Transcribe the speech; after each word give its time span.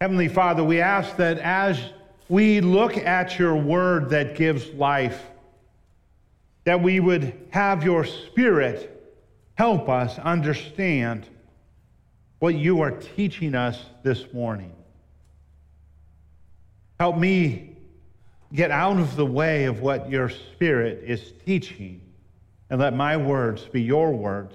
Heavenly 0.00 0.28
Father, 0.28 0.64
we 0.64 0.80
ask 0.80 1.16
that 1.16 1.38
as 1.38 1.78
we 2.28 2.60
look 2.60 2.96
at 2.96 3.38
your 3.38 3.56
word 3.56 4.10
that 4.10 4.36
gives 4.36 4.68
life, 4.74 5.22
that 6.64 6.82
we 6.82 7.00
would 7.00 7.48
have 7.50 7.84
your 7.84 8.04
spirit 8.04 8.90
help 9.54 9.88
us 9.88 10.18
understand 10.18 11.28
what 12.38 12.54
you 12.54 12.80
are 12.80 12.90
teaching 12.90 13.54
us 13.54 13.80
this 14.02 14.32
morning. 14.32 14.74
Help 16.98 17.16
me 17.16 17.76
get 18.52 18.70
out 18.70 18.98
of 18.98 19.16
the 19.16 19.26
way 19.26 19.64
of 19.64 19.80
what 19.80 20.10
your 20.10 20.28
spirit 20.28 21.02
is 21.04 21.32
teaching 21.44 22.00
and 22.70 22.80
let 22.80 22.94
my 22.94 23.16
words 23.16 23.62
be 23.64 23.82
your 23.82 24.12
words 24.12 24.54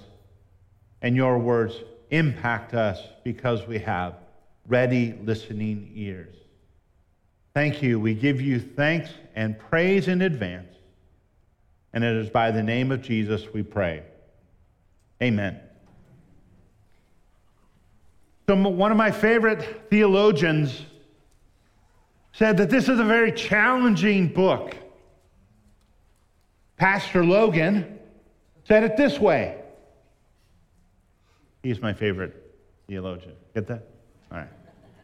and 1.02 1.16
your 1.16 1.38
words 1.38 1.76
impact 2.10 2.74
us 2.74 3.02
because 3.24 3.66
we 3.68 3.80
have 3.80 4.16
ready 4.70 5.20
listening 5.24 5.92
ears. 5.96 6.36
Thank 7.54 7.82
you. 7.82 8.00
We 8.00 8.14
give 8.14 8.40
you 8.40 8.60
thanks 8.60 9.10
and 9.36 9.60
praise 9.60 10.08
in 10.08 10.22
advance. 10.22 10.74
And 11.92 12.04
it 12.04 12.16
is 12.16 12.30
by 12.30 12.52
the 12.52 12.64
name 12.64 12.92
of 12.92 13.02
Jesus 13.02 13.52
we 13.52 13.64
pray. 13.64 14.04
Amen. 15.22 15.60
So, 18.48 18.56
one 18.56 18.92
of 18.92 18.98
my 18.98 19.12
favorite 19.12 19.90
theologians 19.90 20.86
said 22.32 22.58
that 22.58 22.70
this 22.70 22.88
is 22.88 23.00
a 23.00 23.04
very 23.04 23.32
challenging 23.32 24.28
book. 24.28 24.76
Pastor 26.78 27.26
Logan 27.26 28.00
said 28.64 28.84
it 28.84 28.96
this 28.96 29.20
way. 29.20 29.62
He's 31.64 31.82
my 31.82 31.94
favorite 31.94 32.56
theologian. 32.88 33.36
Get 33.54 33.68
that? 33.68 33.88
All 34.32 34.38
right. 34.38 34.48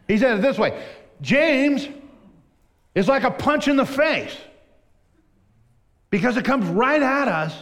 He 0.07 0.17
said 0.17 0.37
it 0.37 0.41
this 0.41 0.57
way 0.57 0.83
James 1.21 1.87
is 2.93 3.07
like 3.07 3.23
a 3.23 3.31
punch 3.31 3.67
in 3.67 3.75
the 3.75 3.85
face 3.85 4.35
because 6.09 6.37
it 6.37 6.45
comes 6.45 6.65
right 6.67 7.01
at 7.01 7.27
us 7.27 7.55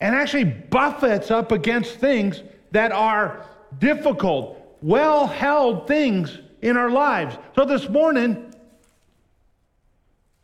and 0.00 0.14
actually 0.14 0.44
buffets 0.44 1.30
up 1.30 1.52
against 1.52 1.94
things 1.96 2.42
that 2.72 2.92
are 2.92 3.46
difficult, 3.78 4.58
well 4.82 5.26
held 5.26 5.86
things 5.86 6.38
in 6.60 6.76
our 6.76 6.90
lives. 6.90 7.36
So 7.54 7.64
this 7.64 7.88
morning, 7.88 8.52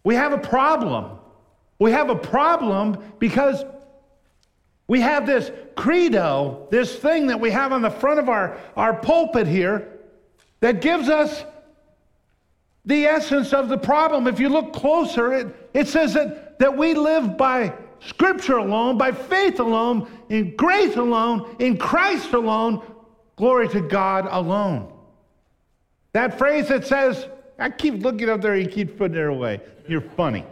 we 0.05 0.15
have 0.15 0.33
a 0.33 0.39
problem. 0.39 1.19
We 1.79 1.93
have 1.93 2.11
a 2.11 2.17
problem 2.17 3.03
because 3.19 3.65
we 4.87 5.01
have 5.01 5.27
this 5.27 5.51
credo, 5.77 6.67
this 6.71 6.97
thing 6.97 7.27
that 7.29 7.41
we 7.41 7.51
have 7.51 7.73
on 7.73 7.83
the 7.83 7.91
front 7.91 8.19
of 8.19 8.29
our, 8.29 8.59
our 8.77 8.95
pulpit 8.95 9.47
here, 9.47 10.00
that 10.61 10.81
gives 10.81 11.09
us 11.09 11.45
the 12.85 13.07
essence 13.07 13.53
of 13.53 13.69
the 13.69 13.79
problem. 13.79 14.27
If 14.27 14.41
you 14.41 14.49
look 14.49 14.73
closer, 14.73 15.33
it, 15.33 15.71
it 15.75 15.89
says 15.89 16.15
that, 16.15 16.59
that 16.59 16.77
we 16.77 16.95
live 16.95 17.37
by 17.37 17.73
Scripture 18.01 18.57
alone, 18.57 18.97
by 18.97 19.13
faith 19.13 19.61
alone, 19.61 20.11
in 20.29 20.57
grace 20.57 20.97
alone, 20.97 21.57
in 21.59 21.77
Christ 21.77 22.33
alone, 22.33 22.83
glory 23.37 23.69
to 23.71 23.81
God 23.81 24.27
alone. 24.31 24.93
That 26.13 26.39
phrase 26.39 26.69
that 26.69 26.87
says, 26.87 27.27
I 27.59 27.71
keep 27.71 28.03
looking 28.03 28.29
up 28.29 28.41
there, 28.41 28.57
you 28.57 28.67
keep 28.67 28.97
putting 28.97 29.19
it 29.19 29.27
away. 29.27 29.61
You're 29.87 30.01
funny. 30.01 30.45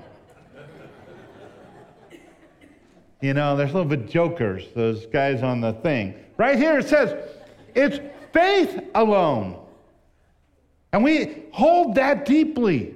You 3.20 3.34
know, 3.34 3.56
there's 3.56 3.70
a 3.70 3.74
little 3.74 3.88
bit 3.88 4.08
jokers, 4.08 4.66
those 4.76 5.06
guys 5.06 5.42
on 5.42 5.60
the 5.60 5.72
thing. 5.72 6.14
Right 6.36 6.56
here 6.56 6.78
it 6.78 6.88
says, 6.88 7.16
it's 7.74 7.98
faith 8.32 8.80
alone. 8.94 9.58
And 10.92 11.04
we 11.04 11.44
hold 11.52 11.96
that 11.96 12.24
deeply. 12.24 12.94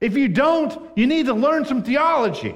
If 0.00 0.16
you 0.16 0.28
don't, 0.28 0.90
you 0.96 1.06
need 1.06 1.26
to 1.26 1.34
learn 1.34 1.64
some 1.64 1.82
theology. 1.82 2.54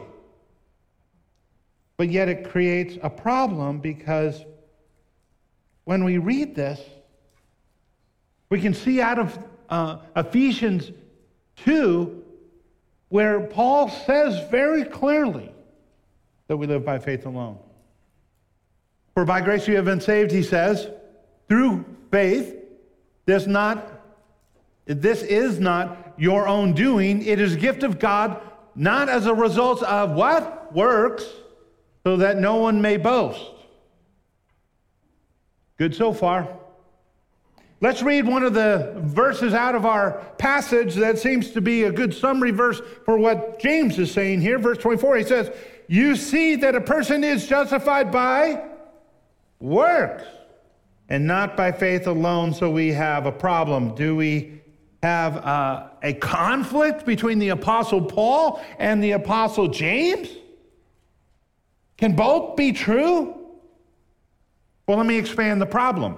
But 1.96 2.10
yet 2.10 2.28
it 2.28 2.50
creates 2.50 2.98
a 3.02 3.10
problem 3.10 3.78
because 3.78 4.44
when 5.84 6.04
we 6.04 6.18
read 6.18 6.54
this, 6.54 6.80
we 8.50 8.60
can 8.60 8.74
see 8.74 9.00
out 9.00 9.18
of 9.18 9.38
uh, 9.68 9.98
Ephesians 10.16 10.90
2 11.64 12.22
where 13.08 13.40
Paul 13.40 13.88
says 13.88 14.50
very 14.50 14.84
clearly 14.84 15.52
that 16.48 16.56
we 16.56 16.66
live 16.66 16.84
by 16.84 16.98
faith 16.98 17.26
alone. 17.26 17.58
For 19.14 19.24
by 19.24 19.40
grace 19.40 19.68
you 19.68 19.76
have 19.76 19.84
been 19.84 20.00
saved, 20.00 20.32
he 20.32 20.42
says, 20.42 20.88
through 21.48 21.84
faith. 22.10 22.56
This 23.26 23.46
not 23.46 23.93
this 24.86 25.22
is 25.22 25.58
not 25.58 26.14
your 26.16 26.46
own 26.46 26.72
doing. 26.72 27.24
It 27.24 27.40
is 27.40 27.54
a 27.54 27.58
gift 27.58 27.82
of 27.82 27.98
God, 27.98 28.40
not 28.74 29.08
as 29.08 29.26
a 29.26 29.34
result 29.34 29.82
of 29.82 30.12
what? 30.12 30.72
Works, 30.74 31.24
so 32.04 32.16
that 32.18 32.36
no 32.36 32.56
one 32.56 32.82
may 32.82 32.96
boast. 32.96 33.40
Good 35.78 35.94
so 35.94 36.12
far. 36.12 36.48
Let's 37.80 38.02
read 38.02 38.26
one 38.26 38.42
of 38.44 38.54
the 38.54 38.94
verses 38.98 39.52
out 39.52 39.74
of 39.74 39.84
our 39.84 40.24
passage 40.38 40.94
that 40.94 41.18
seems 41.18 41.50
to 41.50 41.60
be 41.60 41.84
a 41.84 41.92
good 41.92 42.14
summary 42.14 42.50
verse 42.50 42.80
for 43.04 43.18
what 43.18 43.58
James 43.58 43.98
is 43.98 44.10
saying 44.10 44.40
here. 44.40 44.58
Verse 44.58 44.78
24, 44.78 45.16
he 45.16 45.24
says, 45.24 45.50
You 45.88 46.16
see 46.16 46.56
that 46.56 46.74
a 46.74 46.80
person 46.80 47.24
is 47.24 47.46
justified 47.46 48.10
by 48.10 48.64
works 49.60 50.24
and 51.08 51.26
not 51.26 51.56
by 51.56 51.72
faith 51.72 52.06
alone, 52.06 52.54
so 52.54 52.70
we 52.70 52.92
have 52.92 53.26
a 53.26 53.32
problem. 53.32 53.94
Do 53.94 54.16
we 54.16 54.62
have 55.04 55.36
uh, 55.36 55.88
a 56.02 56.14
conflict 56.14 57.04
between 57.04 57.38
the 57.38 57.50
Apostle 57.50 58.00
Paul 58.00 58.64
and 58.78 59.04
the 59.04 59.12
Apostle 59.12 59.68
James? 59.68 60.28
Can 61.98 62.16
both 62.16 62.56
be 62.56 62.72
true? 62.72 63.34
Well, 64.86 64.96
let 64.96 65.06
me 65.06 65.18
expand 65.18 65.60
the 65.60 65.66
problem. 65.66 66.16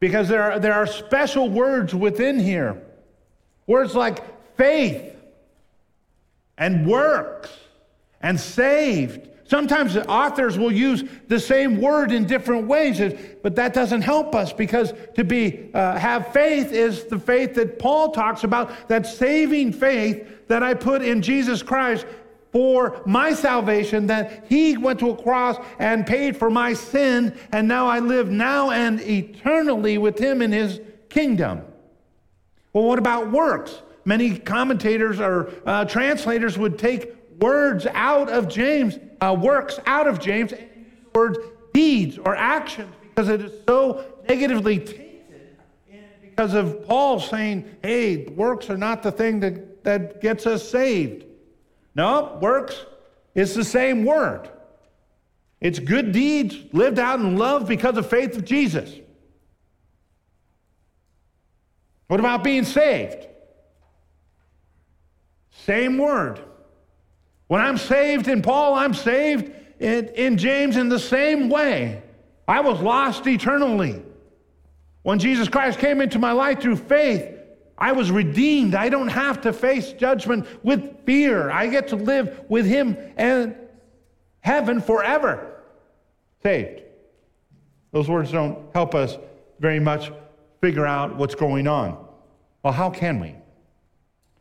Because 0.00 0.28
there 0.28 0.42
are, 0.42 0.58
there 0.58 0.72
are 0.72 0.86
special 0.86 1.50
words 1.50 1.94
within 1.94 2.40
here. 2.40 2.82
Words 3.66 3.94
like 3.94 4.56
faith 4.56 5.14
and 6.56 6.86
works 6.86 7.50
and 8.22 8.40
saved. 8.40 9.28
Sometimes 9.52 9.92
the 9.92 10.08
authors 10.08 10.56
will 10.56 10.72
use 10.72 11.04
the 11.28 11.38
same 11.38 11.78
word 11.78 12.10
in 12.10 12.24
different 12.24 12.66
ways, 12.66 13.02
but 13.42 13.54
that 13.56 13.74
doesn't 13.74 14.00
help 14.00 14.34
us 14.34 14.50
because 14.50 14.94
to 15.14 15.24
be 15.24 15.68
uh, 15.74 15.98
have 15.98 16.32
faith 16.32 16.72
is 16.72 17.04
the 17.04 17.18
faith 17.18 17.52
that 17.56 17.78
Paul 17.78 18.12
talks 18.12 18.44
about, 18.44 18.88
that 18.88 19.06
saving 19.06 19.74
faith 19.74 20.48
that 20.48 20.62
I 20.62 20.72
put 20.72 21.02
in 21.02 21.20
Jesus 21.20 21.62
Christ 21.62 22.06
for 22.50 23.02
my 23.04 23.34
salvation, 23.34 24.06
that 24.06 24.46
he 24.48 24.78
went 24.78 24.98
to 25.00 25.10
a 25.10 25.22
cross 25.22 25.58
and 25.78 26.06
paid 26.06 26.34
for 26.34 26.48
my 26.48 26.72
sin, 26.72 27.38
and 27.52 27.68
now 27.68 27.86
I 27.86 27.98
live 27.98 28.30
now 28.30 28.70
and 28.70 29.02
eternally 29.02 29.98
with 29.98 30.18
him 30.18 30.40
in 30.40 30.50
his 30.50 30.80
kingdom. 31.10 31.60
Well, 32.72 32.84
what 32.84 32.98
about 32.98 33.30
works? 33.30 33.82
Many 34.06 34.38
commentators 34.38 35.20
or 35.20 35.52
uh, 35.66 35.84
translators 35.84 36.56
would 36.56 36.78
take 36.78 37.14
words 37.38 37.86
out 37.92 38.30
of 38.30 38.48
James, 38.48 38.98
uh, 39.22 39.32
works 39.32 39.78
out 39.86 40.08
of 40.08 40.18
James, 40.18 40.52
and 40.52 40.68
use 40.76 40.86
the 41.04 41.18
words 41.18 41.38
deeds 41.72 42.18
or 42.18 42.34
actions 42.34 42.92
because 43.02 43.28
it 43.28 43.40
is 43.40 43.52
so 43.66 44.04
negatively 44.28 44.78
tainted 44.78 45.08
because 46.20 46.54
of 46.54 46.86
Paul 46.86 47.20
saying, 47.20 47.76
hey, 47.82 48.24
works 48.28 48.68
are 48.68 48.76
not 48.76 49.02
the 49.02 49.12
thing 49.12 49.40
that, 49.40 49.84
that 49.84 50.20
gets 50.20 50.46
us 50.46 50.68
saved. 50.68 51.24
No, 51.94 52.38
works 52.40 52.84
is 53.34 53.54
the 53.54 53.64
same 53.64 54.04
word. 54.04 54.48
It's 55.60 55.78
good 55.78 56.10
deeds 56.10 56.56
lived 56.72 56.98
out 56.98 57.20
in 57.20 57.36
love 57.36 57.68
because 57.68 57.96
of 57.96 58.08
faith 58.08 58.36
of 58.36 58.44
Jesus. 58.44 58.92
What 62.08 62.18
about 62.18 62.42
being 62.42 62.64
saved? 62.64 63.28
Same 65.50 65.98
word. 65.98 66.40
When 67.52 67.60
I'm 67.60 67.76
saved 67.76 68.28
in 68.28 68.40
Paul, 68.40 68.72
I'm 68.72 68.94
saved 68.94 69.52
in, 69.78 70.08
in 70.14 70.38
James 70.38 70.78
in 70.78 70.88
the 70.88 70.98
same 70.98 71.50
way. 71.50 72.00
I 72.48 72.62
was 72.62 72.80
lost 72.80 73.26
eternally. 73.26 74.02
When 75.02 75.18
Jesus 75.18 75.50
Christ 75.50 75.78
came 75.78 76.00
into 76.00 76.18
my 76.18 76.32
life 76.32 76.62
through 76.62 76.76
faith, 76.76 77.28
I 77.76 77.92
was 77.92 78.10
redeemed. 78.10 78.74
I 78.74 78.88
don't 78.88 79.08
have 79.08 79.42
to 79.42 79.52
face 79.52 79.92
judgment 79.92 80.46
with 80.64 81.04
fear. 81.04 81.50
I 81.50 81.66
get 81.66 81.88
to 81.88 81.96
live 81.96 82.42
with 82.48 82.64
Him 82.64 82.96
and 83.18 83.54
heaven 84.40 84.80
forever. 84.80 85.60
Saved. 86.42 86.80
Those 87.90 88.08
words 88.08 88.32
don't 88.32 88.64
help 88.72 88.94
us 88.94 89.18
very 89.60 89.78
much 89.78 90.10
figure 90.62 90.86
out 90.86 91.16
what's 91.16 91.34
going 91.34 91.68
on. 91.68 92.02
Well, 92.62 92.72
how 92.72 92.88
can 92.88 93.20
we? 93.20 93.34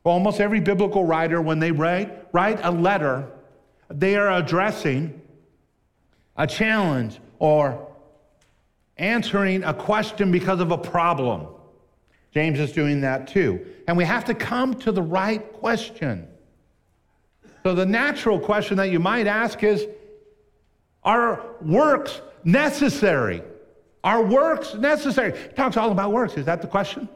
Almost 0.03 0.39
every 0.39 0.59
biblical 0.59 1.03
writer, 1.03 1.41
when 1.41 1.59
they 1.59 1.71
write, 1.71 2.27
write 2.33 2.59
a 2.63 2.71
letter, 2.71 3.27
they 3.89 4.15
are 4.15 4.31
addressing 4.31 5.21
a 6.37 6.47
challenge 6.47 7.19
or 7.39 7.87
answering 8.97 9.63
a 9.63 9.73
question 9.73 10.31
because 10.31 10.59
of 10.59 10.71
a 10.71 10.77
problem. 10.77 11.47
James 12.33 12.59
is 12.59 12.71
doing 12.71 13.01
that 13.01 13.27
too. 13.27 13.65
And 13.87 13.97
we 13.97 14.05
have 14.05 14.25
to 14.25 14.33
come 14.33 14.73
to 14.75 14.91
the 14.91 15.01
right 15.01 15.51
question. 15.53 16.27
So, 17.63 17.75
the 17.75 17.85
natural 17.85 18.39
question 18.39 18.77
that 18.77 18.89
you 18.89 18.99
might 18.99 19.27
ask 19.27 19.61
is 19.63 19.85
Are 21.03 21.43
works 21.61 22.21
necessary? 22.43 23.43
Are 24.03 24.23
works 24.23 24.73
necessary? 24.73 25.33
It 25.33 25.55
talks 25.55 25.77
all 25.77 25.91
about 25.91 26.11
works. 26.11 26.35
Is 26.37 26.45
that 26.45 26.61
the 26.61 26.67
question? 26.67 27.07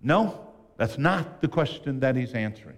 No, 0.00 0.48
that's 0.76 0.98
not 0.98 1.40
the 1.40 1.48
question 1.48 2.00
that 2.00 2.16
he's 2.16 2.32
answering. 2.32 2.76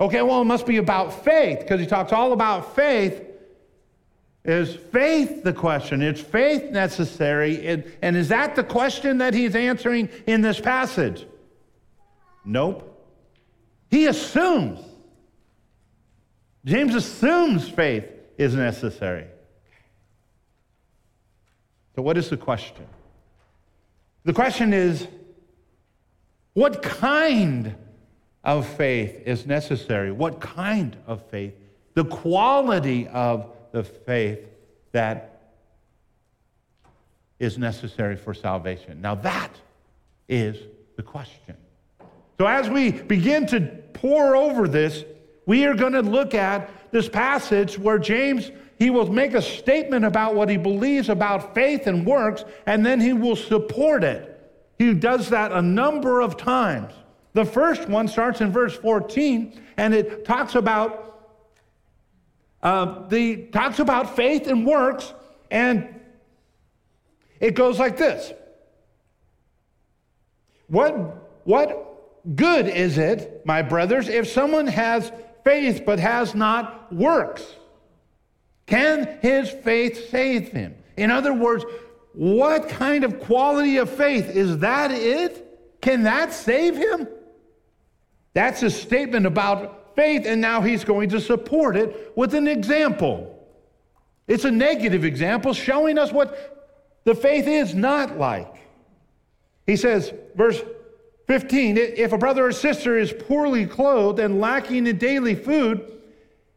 Okay, 0.00 0.22
well, 0.22 0.42
it 0.42 0.46
must 0.46 0.66
be 0.66 0.78
about 0.78 1.24
faith 1.24 1.60
because 1.60 1.78
he 1.78 1.86
talks 1.86 2.12
all 2.12 2.32
about 2.32 2.74
faith. 2.74 3.22
Is 4.44 4.74
faith 4.74 5.44
the 5.44 5.52
question? 5.52 6.02
Is 6.02 6.20
faith 6.20 6.72
necessary? 6.72 7.84
And, 8.02 8.16
is 8.16 8.28
that 8.28 8.56
the 8.56 8.64
question 8.64 9.18
that 9.18 9.34
he's 9.34 9.54
answering 9.54 10.08
in 10.26 10.40
this 10.40 10.58
passage? 10.58 11.26
Nope. 12.44 12.88
He 13.90 14.06
assumes. 14.06 14.80
James 16.64 16.94
assumes 16.94 17.68
faith 17.68 18.06
is 18.38 18.54
necessary. 18.54 19.26
So, 21.94 22.02
what 22.02 22.16
is 22.16 22.30
the 22.30 22.36
question? 22.36 22.86
The 24.24 24.32
question 24.32 24.72
is 24.72 25.06
what 26.54 26.82
kind 26.82 27.74
of 28.44 28.66
faith 28.66 29.22
is 29.26 29.46
necessary? 29.46 30.12
What 30.12 30.40
kind 30.40 30.96
of 31.06 31.24
faith? 31.30 31.54
The 31.94 32.04
quality 32.04 33.08
of 33.08 33.50
the 33.72 33.84
faith 33.84 34.40
that 34.92 35.40
is 37.38 37.58
necessary 37.58 38.16
for 38.16 38.34
salvation. 38.34 39.00
Now, 39.00 39.14
that 39.16 39.50
is 40.28 40.56
the 40.96 41.02
question. 41.02 41.56
So, 42.38 42.46
as 42.46 42.68
we 42.68 42.92
begin 42.92 43.46
to 43.48 43.60
pour 43.92 44.36
over 44.36 44.68
this, 44.68 45.04
we 45.46 45.64
are 45.64 45.74
going 45.74 45.92
to 45.92 46.02
look 46.02 46.34
at 46.34 46.70
this 46.92 47.08
passage 47.08 47.78
where 47.78 47.98
James 47.98 48.50
he 48.78 48.90
will 48.90 49.10
make 49.12 49.34
a 49.34 49.42
statement 49.42 50.04
about 50.04 50.34
what 50.34 50.48
he 50.48 50.56
believes 50.56 51.08
about 51.08 51.54
faith 51.54 51.86
and 51.86 52.04
works 52.04 52.44
and 52.66 52.84
then 52.84 53.00
he 53.00 53.12
will 53.12 53.36
support 53.36 54.02
it. 54.02 54.31
He 54.82 54.94
does 54.94 55.30
that 55.30 55.52
a 55.52 55.62
number 55.62 56.20
of 56.20 56.36
times. 56.36 56.92
The 57.34 57.44
first 57.44 57.88
one 57.88 58.08
starts 58.08 58.40
in 58.40 58.50
verse 58.50 58.76
14 58.76 59.60
and 59.76 59.94
it 59.94 60.24
talks 60.24 60.56
about 60.56 61.30
uh, 62.64 63.06
the 63.06 63.46
talks 63.46 63.78
about 63.78 64.16
faith 64.16 64.46
and 64.48 64.66
works, 64.66 65.12
and 65.50 66.00
it 67.40 67.54
goes 67.54 67.78
like 67.78 67.96
this. 67.96 68.32
What, 70.68 70.92
what 71.44 72.36
good 72.36 72.68
is 72.68 72.98
it, 72.98 73.44
my 73.44 73.62
brothers, 73.62 74.08
if 74.08 74.28
someone 74.28 74.68
has 74.68 75.10
faith 75.42 75.82
but 75.84 75.98
has 75.98 76.34
not 76.34 76.92
works? 76.92 77.44
Can 78.66 79.18
his 79.22 79.50
faith 79.50 80.08
save 80.10 80.48
him? 80.48 80.76
In 80.96 81.10
other 81.10 81.34
words, 81.34 81.64
what 82.14 82.68
kind 82.68 83.04
of 83.04 83.20
quality 83.20 83.78
of 83.78 83.90
faith? 83.90 84.28
Is 84.28 84.58
that 84.58 84.90
it? 84.90 85.80
Can 85.80 86.02
that 86.04 86.32
save 86.32 86.76
him? 86.76 87.08
That's 88.34 88.62
a 88.62 88.70
statement 88.70 89.26
about 89.26 89.94
faith, 89.96 90.24
and 90.26 90.40
now 90.40 90.60
he's 90.60 90.84
going 90.84 91.10
to 91.10 91.20
support 91.20 91.76
it 91.76 92.12
with 92.16 92.34
an 92.34 92.48
example. 92.48 93.28
It's 94.26 94.44
a 94.44 94.50
negative 94.50 95.04
example 95.04 95.52
showing 95.52 95.98
us 95.98 96.12
what 96.12 97.00
the 97.04 97.14
faith 97.14 97.46
is 97.46 97.74
not 97.74 98.18
like. 98.18 98.54
He 99.66 99.76
says, 99.76 100.12
verse 100.34 100.60
15 101.26 101.76
if 101.78 102.12
a 102.12 102.18
brother 102.18 102.46
or 102.46 102.52
sister 102.52 102.98
is 102.98 103.12
poorly 103.12 103.66
clothed 103.66 104.18
and 104.18 104.40
lacking 104.40 104.86
in 104.86 104.98
daily 104.98 105.34
food, 105.34 106.00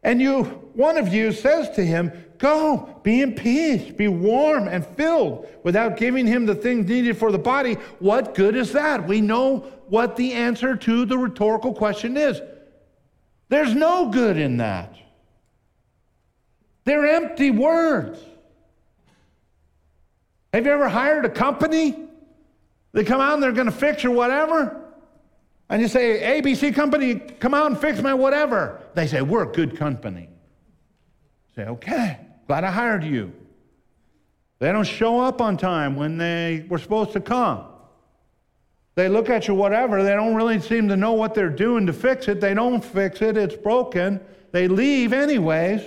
and 0.04 0.22
you 0.22 0.44
one 0.74 0.98
of 0.98 1.14
you 1.14 1.32
says 1.32 1.70
to 1.76 1.86
him, 1.86 2.12
Go, 2.38 3.00
be 3.04 3.22
in 3.22 3.34
peace, 3.34 3.92
be 3.92 4.08
warm 4.08 4.68
and 4.68 4.86
filled, 4.86 5.48
without 5.64 5.98
giving 5.98 6.28
him 6.28 6.46
the 6.46 6.56
things 6.56 6.88
needed 6.88 7.18
for 7.18 7.32
the 7.32 7.40
body, 7.40 7.76
what 8.00 8.36
good 8.36 8.56
is 8.56 8.72
that? 8.74 9.08
We 9.08 9.22
know 9.22 9.72
what 9.88 10.16
the 10.16 10.34
answer 10.34 10.76
to 10.76 11.06
the 11.06 11.18
rhetorical 11.18 11.74
question 11.74 12.18
is. 12.18 12.42
There's 13.50 13.74
no 13.74 14.10
good 14.10 14.38
in 14.38 14.58
that. 14.58 14.96
They're 16.84 17.06
empty 17.06 17.52
words. 17.52 18.20
Have 20.54 20.66
you 20.66 20.72
ever 20.72 20.88
hired 20.88 21.26
a 21.26 21.30
company? 21.30 21.96
They 22.94 23.04
come 23.04 23.20
out 23.20 23.34
and 23.34 23.44
they're 23.44 23.52
going 23.52 23.66
to 23.66 23.74
fix 23.74 24.04
your 24.04 24.14
whatever. 24.14 24.82
And 25.70 25.82
you 25.82 25.88
say, 25.88 26.42
ABC 26.42 26.74
company, 26.74 27.16
come 27.16 27.54
out 27.54 27.68
and 27.68 27.78
fix 27.78 28.02
my 28.02 28.14
whatever. 28.14 28.82
They 28.94 29.08
say, 29.08 29.22
We're 29.22 29.44
a 29.44 29.52
good 29.52 29.78
company. 29.78 30.30
Say, 31.56 31.64
Okay, 31.64 32.20
glad 32.48 32.64
I 32.64 32.72
hired 32.72 33.04
you. 33.04 33.34
They 34.60 34.72
don't 34.72 34.86
show 34.86 35.20
up 35.20 35.42
on 35.42 35.58
time 35.58 35.96
when 35.96 36.18
they 36.18 36.66
were 36.70 36.80
supposed 36.80 37.12
to 37.14 37.20
come. 37.20 37.66
They 38.96 39.10
look 39.10 39.30
at 39.30 39.48
you, 39.48 39.54
whatever. 39.54 40.04
They 40.04 40.14
don't 40.14 40.36
really 40.36 40.60
seem 40.60 40.88
to 40.88 40.96
know 40.96 41.12
what 41.14 41.34
they're 41.34 41.50
doing 41.50 41.86
to 41.88 41.94
fix 41.94 42.30
it. 42.30 42.40
They 42.40 42.54
don't 42.54 42.84
fix 42.84 43.22
it. 43.22 43.36
It's 43.36 43.56
broken. 43.56 44.22
They 44.52 44.70
leave 44.70 45.12
anyways. 45.12 45.82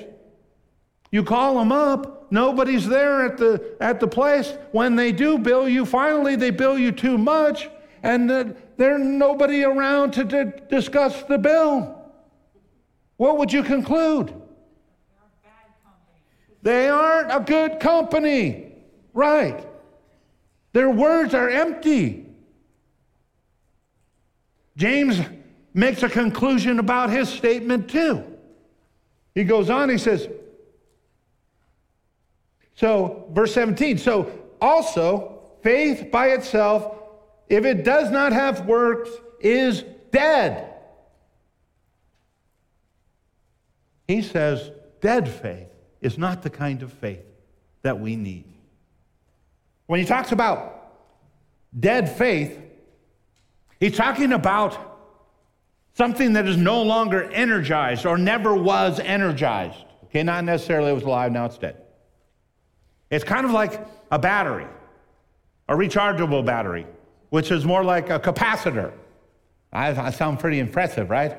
You 1.11 1.25
call 1.25 1.59
them 1.59 1.73
up. 1.73 2.31
Nobody's 2.31 2.87
there 2.87 3.25
at 3.25 3.39
the, 3.39 3.77
at 3.81 4.01
the 4.01 4.07
place. 4.07 4.53
When 4.73 4.95
they 4.95 5.13
do 5.13 5.39
bill 5.39 5.67
you, 5.67 5.87
finally 5.87 6.37
they 6.37 6.51
bill 6.51 6.79
you 6.79 6.93
too 6.93 7.17
much, 7.17 7.71
and 8.03 8.31
uh, 8.31 8.45
there's 8.77 9.01
nobody 9.01 9.65
around 9.65 10.11
to 10.13 10.25
d- 10.25 10.53
discuss 10.69 11.23
the 11.23 11.39
bill. 11.39 11.95
What 13.17 13.39
would 13.39 13.51
you 13.51 13.63
conclude? 13.63 14.35
They 16.63 16.89
aren't 16.89 17.31
a 17.31 17.41
good 17.41 17.81
company. 17.81 18.73
Right. 19.13 19.65
Their 20.73 20.91
words 20.91 21.35
are 21.35 21.49
empty. 21.49 22.27
James 24.77 25.21
makes 25.75 26.03
a 26.03 26.09
conclusion 26.09 26.79
about 26.79 27.11
his 27.11 27.29
statement 27.29 27.89
too. 27.89 28.25
He 29.35 29.45
goes 29.45 29.71
on, 29.71 29.89
he 29.89 29.99
says, 29.99 30.29
so, 32.75 33.29
verse 33.33 33.53
17, 33.55 33.99
so 33.99 34.31
also 34.61 35.41
faith 35.63 36.13
by 36.13 36.29
itself, 36.29 36.97
if 37.49 37.65
it 37.65 37.83
does 37.83 38.11
not 38.11 38.33
have 38.33 38.67
works, 38.67 39.11
is 39.41 39.83
dead. 40.13 40.75
He 44.07 44.23
says, 44.23 44.71
dead 45.01 45.29
faith 45.29 45.69
is 46.01 46.19
not 46.19 46.43
the 46.43 46.51
kind 46.51 46.83
of 46.83 46.93
faith 46.93 47.25
that 47.83 47.99
we 47.99 48.17
need. 48.17 48.45
When 49.87 50.01
he 50.01 50.07
talks 50.07 50.33
about 50.33 50.93
dead 51.79 52.09
faith, 52.11 52.59
He's 53.81 53.97
talking 53.97 54.33
about 54.33 54.77
something 55.95 56.33
that 56.33 56.47
is 56.47 56.57
no 56.57 56.83
longer 56.83 57.31
energized 57.31 58.07
or 58.07 58.19
never 58.19 58.55
was 58.55 58.99
energized. 59.01 59.85
Okay, 60.05 60.23
not 60.23 60.45
necessarily 60.45 60.91
it 60.91 60.95
was 60.95 61.05
alive, 61.05 61.33
now 61.33 61.45
it's 61.45 61.59
dead. 61.59 61.77
It's 63.11 63.25
kind 63.25 63.47
of 63.47 63.53
like 63.53 63.87
a 64.11 64.19
battery, 64.19 64.67
a 65.69 65.75
rechargeable 65.75 66.45
battery, 66.45 66.87
which 67.31 67.51
is 67.51 67.65
more 67.65 67.85
like 67.85 68.11
a 68.11 68.19
capacitor. 68.19 68.93
I, 69.73 69.89
I 69.91 70.11
sound 70.11 70.41
pretty 70.41 70.59
impressive, 70.59 71.11
right? 71.11 71.37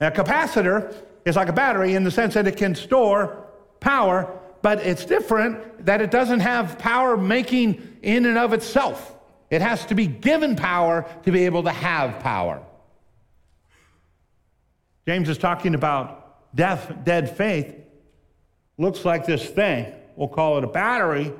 A 0.00 0.10
capacitor 0.10 0.94
is 1.24 1.36
like 1.36 1.48
a 1.48 1.52
battery 1.52 1.94
in 1.94 2.04
the 2.04 2.10
sense 2.10 2.34
that 2.34 2.46
it 2.46 2.56
can 2.56 2.74
store 2.74 3.46
power, 3.80 4.38
but 4.60 4.78
it's 4.80 5.04
different 5.04 5.84
that 5.84 6.00
it 6.00 6.10
doesn't 6.10 6.40
have 6.40 6.78
power 6.78 7.16
making 7.16 7.98
in 8.02 8.26
and 8.26 8.38
of 8.38 8.52
itself. 8.52 9.16
It 9.50 9.60
has 9.60 9.84
to 9.86 9.94
be 9.94 10.06
given 10.06 10.56
power 10.56 11.06
to 11.24 11.32
be 11.32 11.44
able 11.44 11.64
to 11.64 11.70
have 11.70 12.20
power. 12.20 12.62
James 15.06 15.28
is 15.28 15.38
talking 15.38 15.74
about 15.74 16.54
death, 16.54 16.92
dead 17.04 17.36
faith. 17.36 17.74
Looks 18.78 19.04
like 19.04 19.26
this 19.26 19.44
thing. 19.44 19.92
We'll 20.16 20.28
call 20.28 20.58
it 20.58 20.64
a 20.64 20.68
battery, 20.68 21.32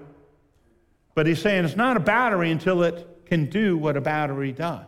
but 1.14 1.26
he's 1.26 1.40
saying 1.40 1.64
it's 1.64 1.76
not 1.76 1.96
a 1.96 2.00
battery 2.00 2.50
until 2.50 2.82
it 2.82 3.26
can 3.26 3.46
do 3.46 3.76
what 3.76 3.96
a 3.96 4.00
battery 4.00 4.52
does. 4.52 4.86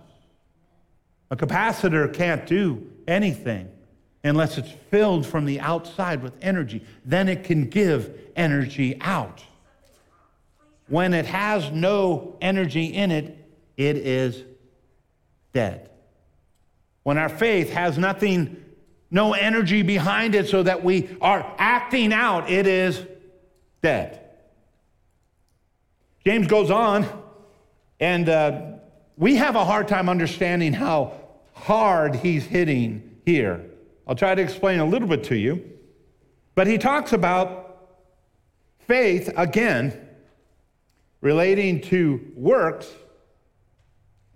A 1.31 1.37
capacitor 1.37 2.13
can't 2.13 2.47
do 2.47 2.91
anything 3.07 3.71
unless 4.25 4.59
it's 4.59 4.71
filled 4.90 5.26
from 5.26 5.45
the 5.45 5.61
outside 5.61 6.23
with 6.23 6.33
energy. 6.43 6.83
Then 7.04 7.28
it 7.28 7.45
can 7.45 7.69
give 7.69 8.19
energy 8.35 8.97
out. 9.00 9.45
When 10.88 11.14
it 11.14 11.26
has 11.26 11.71
no 11.71 12.37
energy 12.40 12.87
in 12.87 13.11
it, 13.11 13.38
it 13.76 13.97
is 13.97 14.43
dead. 15.52 15.90
When 17.02 17.19
our 17.19 17.28
faith 17.28 17.71
has 17.71 17.99
nothing, 17.99 18.64
no 19.11 19.35
energy 19.35 19.83
behind 19.83 20.35
it 20.35 20.49
so 20.49 20.62
that 20.62 20.83
we 20.83 21.16
are 21.21 21.54
acting 21.59 22.12
out, 22.12 22.50
it 22.50 22.66
is 22.66 23.00
dead. 23.83 24.21
James 26.25 26.47
goes 26.47 26.71
on 26.71 27.07
And 28.00 28.28
uh, 28.28 28.62
we 29.16 29.37
have 29.37 29.57
a 29.57 29.64
hard 29.64 29.88
time 29.88 30.09
understanding 30.09 30.73
how 30.73 31.12
hard 31.52 32.16
he's 32.16 32.45
hitting 32.45 33.19
here. 33.25 33.64
I'll 34.06 34.14
try 34.14 34.34
to 34.34 34.42
explain 34.42 34.80
a 34.80 34.84
little 34.84 35.08
bit 35.08 35.25
to 35.25 35.37
you. 35.37 35.70
But 36.54 36.66
he 36.66 36.78
talks 36.78 37.12
about 37.12 37.64
faith 38.87 39.32
again, 39.37 40.08
relating 41.20 41.80
to 41.82 42.32
works. 42.37 42.90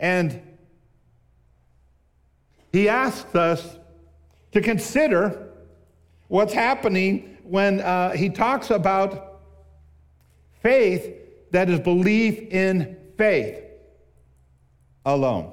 And 0.00 0.40
he 2.72 2.88
asks 2.88 3.34
us 3.34 3.76
to 4.52 4.60
consider 4.60 5.48
what's 6.28 6.52
happening 6.52 7.36
when 7.42 7.80
uh, 7.80 8.12
he 8.12 8.30
talks 8.30 8.70
about 8.70 9.40
faith 10.62 11.14
that 11.50 11.70
is 11.70 11.80
belief 11.80 12.38
in 12.52 12.96
faith 13.16 13.62
alone. 15.04 15.52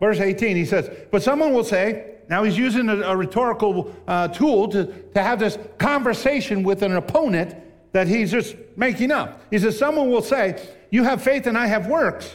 Verse 0.00 0.20
18, 0.20 0.56
he 0.56 0.64
says, 0.64 0.90
But 1.10 1.22
someone 1.22 1.52
will 1.52 1.64
say, 1.64 2.13
now 2.28 2.42
he's 2.42 2.56
using 2.56 2.88
a, 2.88 3.00
a 3.00 3.16
rhetorical 3.16 3.94
uh, 4.06 4.28
tool 4.28 4.68
to, 4.68 4.86
to 4.86 5.22
have 5.22 5.38
this 5.38 5.58
conversation 5.78 6.62
with 6.62 6.82
an 6.82 6.96
opponent 6.96 7.54
that 7.92 8.08
he's 8.08 8.30
just 8.30 8.56
making 8.76 9.10
up. 9.10 9.40
He 9.50 9.58
says, 9.58 9.78
Someone 9.78 10.10
will 10.10 10.22
say, 10.22 10.66
You 10.90 11.04
have 11.04 11.22
faith 11.22 11.46
and 11.46 11.56
I 11.56 11.66
have 11.66 11.86
works. 11.86 12.34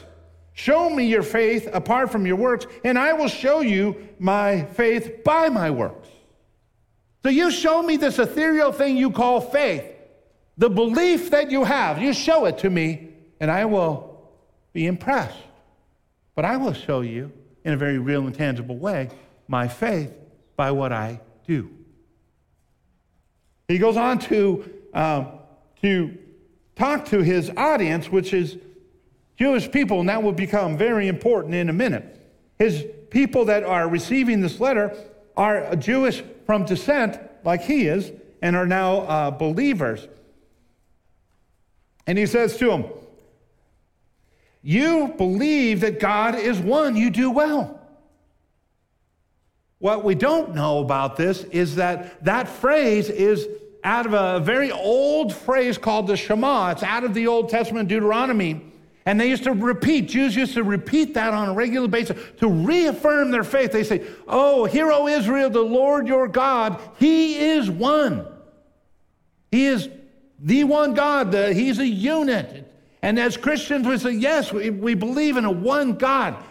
Show 0.53 0.89
me 0.89 1.05
your 1.05 1.23
faith 1.23 1.69
apart 1.71 2.11
from 2.11 2.25
your 2.25 2.35
works, 2.35 2.65
and 2.83 2.99
I 2.99 3.13
will 3.13 3.27
show 3.27 3.61
you 3.61 4.09
my 4.19 4.65
faith 4.65 5.23
by 5.23 5.49
my 5.49 5.69
works. 5.71 6.09
So 7.23 7.29
you 7.29 7.51
show 7.51 7.81
me 7.81 7.97
this 7.97 8.19
ethereal 8.19 8.71
thing 8.71 8.97
you 8.97 9.11
call 9.11 9.41
faith, 9.41 9.85
the 10.57 10.69
belief 10.69 11.31
that 11.31 11.51
you 11.51 11.63
have. 11.63 12.01
You 12.01 12.13
show 12.13 12.45
it 12.45 12.57
to 12.59 12.69
me, 12.69 13.09
and 13.39 13.49
I 13.49 13.65
will 13.65 14.29
be 14.73 14.85
impressed. 14.85 15.37
But 16.35 16.45
I 16.45 16.57
will 16.57 16.73
show 16.73 17.01
you 17.01 17.31
in 17.63 17.73
a 17.73 17.77
very 17.77 17.97
real 17.97 18.25
and 18.25 18.35
tangible 18.35 18.77
way 18.77 19.09
my 19.49 19.67
faith 19.67 20.13
by 20.55 20.71
what 20.71 20.93
I 20.93 21.19
do. 21.45 21.69
He 23.67 23.79
goes 23.79 23.97
on 23.97 24.19
to, 24.19 24.71
um, 24.93 25.27
to 25.81 26.17
talk 26.75 27.05
to 27.05 27.21
his 27.21 27.51
audience, 27.57 28.09
which 28.09 28.31
is 28.31 28.57
Jewish 29.37 29.69
people, 29.71 29.99
and 29.99 30.07
that 30.07 30.21
will 30.21 30.33
become 30.33 30.77
very 30.77 31.07
important 31.07 31.55
in 31.55 31.67
a 31.69 31.73
minute. 31.73 32.15
His 32.59 32.85
people 33.09 33.45
that 33.45 33.63
are 33.63 33.89
receiving 33.89 34.39
this 34.39 34.59
letter 34.59 34.95
are 35.35 35.75
Jewish 35.75 36.23
from 36.45 36.65
descent, 36.65 37.19
like 37.43 37.61
he 37.61 37.87
is, 37.87 38.11
and 38.41 38.55
are 38.55 38.67
now 38.67 38.99
uh, 38.99 39.31
believers. 39.31 40.07
And 42.05 42.17
he 42.17 42.27
says 42.27 42.57
to 42.57 42.67
them, 42.67 42.85
You 44.61 45.13
believe 45.17 45.81
that 45.81 45.99
God 45.99 46.35
is 46.35 46.59
one, 46.59 46.95
you 46.95 47.09
do 47.09 47.31
well. 47.31 47.78
What 49.79 50.03
we 50.03 50.13
don't 50.13 50.53
know 50.53 50.79
about 50.79 51.15
this 51.15 51.43
is 51.45 51.75
that 51.75 52.23
that 52.25 52.47
phrase 52.47 53.09
is 53.09 53.47
out 53.83 54.05
of 54.05 54.13
a 54.13 54.43
very 54.43 54.71
old 54.71 55.33
phrase 55.33 55.77
called 55.77 56.07
the 56.07 56.17
Shema. 56.17 56.71
It's 56.71 56.83
out 56.83 57.05
of 57.05 57.13
the 57.13 57.27
Old 57.27 57.49
Testament 57.49 57.87
Deuteronomy. 57.87 58.65
And 59.05 59.19
they 59.19 59.29
used 59.29 59.45
to 59.45 59.53
repeat, 59.53 60.09
Jews 60.09 60.35
used 60.35 60.53
to 60.55 60.63
repeat 60.63 61.13
that 61.13 61.33
on 61.33 61.49
a 61.49 61.53
regular 61.53 61.87
basis 61.87 62.21
to 62.39 62.47
reaffirm 62.47 63.31
their 63.31 63.45
faith. 63.45 63.71
They 63.71 63.83
say, 63.83 64.05
Oh, 64.27 64.65
hear, 64.65 64.91
O 64.91 65.07
Israel, 65.07 65.49
the 65.49 65.61
Lord 65.61 66.07
your 66.07 66.27
God, 66.27 66.79
He 66.99 67.39
is 67.39 67.71
one. 67.71 68.27
He 69.49 69.65
is 69.65 69.89
the 70.37 70.65
one 70.65 70.93
God, 70.93 71.33
He's 71.33 71.79
a 71.79 71.87
unit. 71.87 72.65
And 73.01 73.17
as 73.17 73.37
Christians, 73.37 73.87
we 73.87 73.97
say, 73.97 74.11
Yes, 74.11 74.51
we, 74.51 74.69
we 74.69 74.93
believe 74.93 75.37
in 75.37 75.45
a 75.45 75.51
one 75.51 75.93
God. 75.93 76.43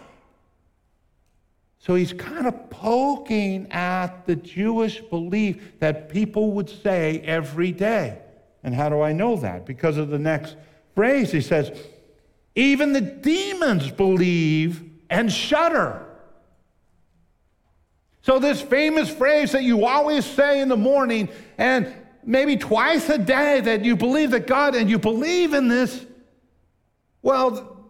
So 1.79 1.95
he's 1.95 2.11
kind 2.11 2.45
of 2.45 2.69
poking 2.69 3.71
at 3.71 4.25
the 4.25 4.35
Jewish 4.35 4.99
belief 4.99 5.79
that 5.79 6.09
people 6.09 6.51
would 6.51 6.69
say 6.69 7.21
every 7.21 7.71
day. 7.71 8.19
And 8.63 8.75
how 8.75 8.89
do 8.89 9.01
I 9.01 9.13
know 9.13 9.37
that? 9.37 9.65
Because 9.65 9.95
of 9.97 10.09
the 10.09 10.19
next 10.19 10.57
phrase. 10.93 11.31
He 11.31 11.39
says, 11.39 11.71
even 12.55 12.91
the 12.91 12.99
demons 12.99 13.89
believe 13.89 14.83
and 15.09 15.31
shudder. 15.31 16.05
So, 18.21 18.37
this 18.37 18.61
famous 18.61 19.09
phrase 19.09 19.53
that 19.53 19.63
you 19.63 19.85
always 19.85 20.25
say 20.25 20.59
in 20.59 20.67
the 20.67 20.77
morning, 20.77 21.29
and 21.57 21.93
maybe 22.25 22.57
twice 22.57 23.07
a 23.07 23.17
day, 23.17 23.61
that 23.61 23.85
you 23.85 23.95
believe 23.95 24.31
that 24.31 24.45
God 24.45 24.75
and 24.75 24.89
you 24.89 24.99
believe 24.99 25.53
in 25.53 25.69
this, 25.69 26.05
well, 27.21 27.87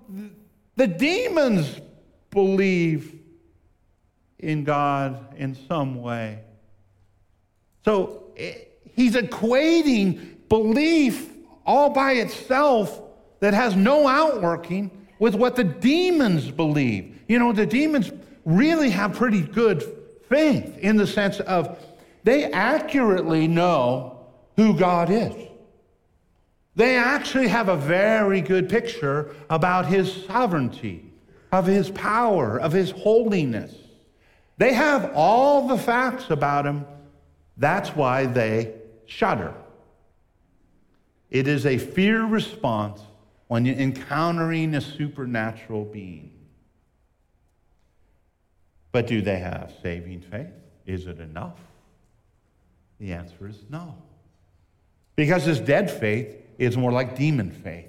the 0.76 0.86
demons 0.86 1.82
believe 2.30 3.19
in 4.40 4.64
God 4.64 5.36
in 5.38 5.56
some 5.68 6.02
way. 6.02 6.40
So, 7.86 8.32
eh, 8.38 8.54
he's 8.96 9.16
equating 9.16 10.38
belief 10.50 11.30
all 11.66 11.92
by 11.92 12.14
itself 12.14 13.02
that 13.40 13.54
has 13.54 13.76
no 13.76 14.08
outworking 14.08 14.92
with 15.20 15.36
what 15.36 15.56
the 15.56 15.64
demons 15.64 16.50
believe. 16.52 17.22
You 17.28 17.40
know, 17.40 17.54
the 17.54 17.66
demons 17.66 18.12
really 18.46 18.90
have 18.90 19.14
pretty 19.14 19.42
good 19.42 19.84
faith 20.28 20.78
in 20.80 20.96
the 20.98 21.08
sense 21.08 21.40
of 21.42 21.78
they 22.24 22.52
accurately 22.52 23.48
know 23.48 24.26
who 24.56 24.74
God 24.74 25.10
is. 25.10 25.34
They 26.76 26.98
actually 26.98 27.48
have 27.50 27.68
a 27.68 27.76
very 27.76 28.42
good 28.42 28.70
picture 28.70 29.36
about 29.50 29.86
his 29.86 30.26
sovereignty, 30.26 31.12
of 31.52 31.66
his 31.66 31.90
power, 31.92 32.60
of 32.60 32.72
his 32.72 32.92
holiness. 32.92 33.76
They 34.60 34.74
have 34.74 35.14
all 35.16 35.70
the 35.70 35.78
facts 35.78 36.30
about 36.30 36.66
him. 36.66 36.86
That's 37.56 37.96
why 37.96 38.26
they 38.26 38.74
shudder. 39.06 39.54
It 41.32 41.48
is 41.48 41.66
a 41.66 41.78
fear 41.78 42.26
response 42.26 43.00
when 43.48 43.66
you're 43.66 43.78
encountering 43.78 44.76
a 44.76 44.82
supernatural 44.82 45.86
being. 45.86 46.34
But 48.92 49.08
do 49.08 49.22
they 49.22 49.40
have 49.40 49.74
saving 49.82 50.22
faith? 50.22 50.52
Is 50.86 51.08
it 51.08 51.20
enough? 51.20 51.58
The 53.00 53.14
answer 53.14 53.48
is 53.48 53.64
no. 53.70 53.96
Because 55.16 55.46
this 55.46 55.60
dead 55.60 55.90
faith 55.90 56.36
is 56.58 56.76
more 56.76 56.92
like 56.92 57.16
demon 57.16 57.52
faith, 57.52 57.88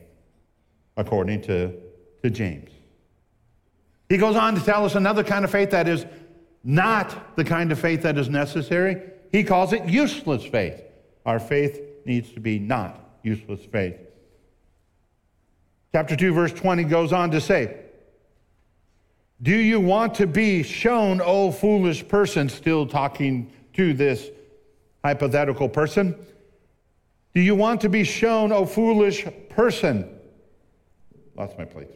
according 0.96 1.42
to, 1.42 1.74
to 2.22 2.30
James. 2.30 2.70
He 4.08 4.18
goes 4.18 4.36
on 4.36 4.54
to 4.54 4.60
tell 4.60 4.84
us 4.84 4.94
another 4.94 5.24
kind 5.24 5.44
of 5.44 5.50
faith 5.50 5.70
that 5.70 5.88
is 5.88 6.04
not 6.62 7.36
the 7.36 7.44
kind 7.44 7.72
of 7.72 7.78
faith 7.78 8.02
that 8.02 8.18
is 8.18 8.28
necessary. 8.28 9.00
He 9.32 9.44
calls 9.44 9.72
it 9.72 9.84
useless 9.86 10.44
faith. 10.44 10.82
Our 11.24 11.38
faith 11.38 11.80
needs 12.04 12.32
to 12.32 12.40
be 12.40 12.58
not 12.58 12.98
useless 13.22 13.64
faith. 13.64 13.96
Chapter 15.92 16.16
2, 16.16 16.32
verse 16.32 16.52
20 16.52 16.84
goes 16.84 17.12
on 17.12 17.30
to 17.32 17.40
say, 17.40 17.76
Do 19.42 19.56
you 19.56 19.80
want 19.80 20.14
to 20.16 20.26
be 20.26 20.62
shown, 20.62 21.20
O 21.20 21.50
foolish 21.50 22.06
person, 22.06 22.48
still 22.48 22.86
talking 22.86 23.50
to 23.74 23.92
this 23.92 24.28
hypothetical 25.04 25.68
person? 25.68 26.14
Do 27.34 27.40
you 27.40 27.54
want 27.54 27.80
to 27.82 27.88
be 27.88 28.04
shown, 28.04 28.52
O 28.52 28.66
foolish 28.66 29.26
person? 29.48 30.08
Lost 31.36 31.56
my 31.58 31.64
place. 31.64 31.88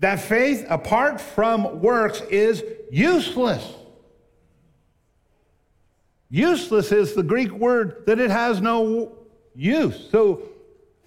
That 0.00 0.20
faith 0.20 0.66
apart 0.68 1.20
from 1.20 1.80
works 1.80 2.20
is 2.22 2.62
useless. 2.90 3.66
Useless 6.28 6.92
is 6.92 7.14
the 7.14 7.22
Greek 7.22 7.52
word 7.52 8.02
that 8.06 8.18
it 8.18 8.30
has 8.30 8.60
no 8.60 9.16
use. 9.54 10.08
So 10.10 10.42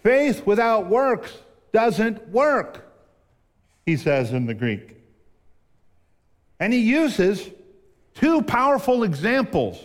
Faith 0.04 0.46
without 0.46 0.88
works 0.88 1.38
doesn't 1.74 2.30
work, 2.30 2.86
he 3.86 3.98
says 3.98 4.32
in 4.32 4.46
the 4.46 4.54
Greek. 4.54 4.96
And 6.60 6.74
he 6.74 6.80
uses 6.80 7.50
two 8.16 8.42
powerful 8.42 9.04
examples. 9.04 9.80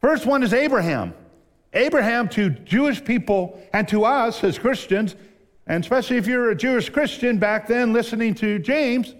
First 0.00 0.26
one 0.26 0.42
is 0.42 0.52
Abraham. 0.52 1.14
Abraham 1.72 2.28
to 2.30 2.50
Jewish 2.50 3.02
people 3.02 3.60
and 3.72 3.88
to 3.88 4.04
us 4.04 4.44
as 4.44 4.58
Christians, 4.58 5.16
and 5.66 5.82
especially 5.82 6.16
if 6.16 6.26
you're 6.26 6.50
a 6.50 6.56
Jewish 6.56 6.88
Christian 6.90 7.38
back 7.38 7.66
then 7.66 7.92
listening 7.92 8.34
to 8.36 8.58
James, 8.58 9.14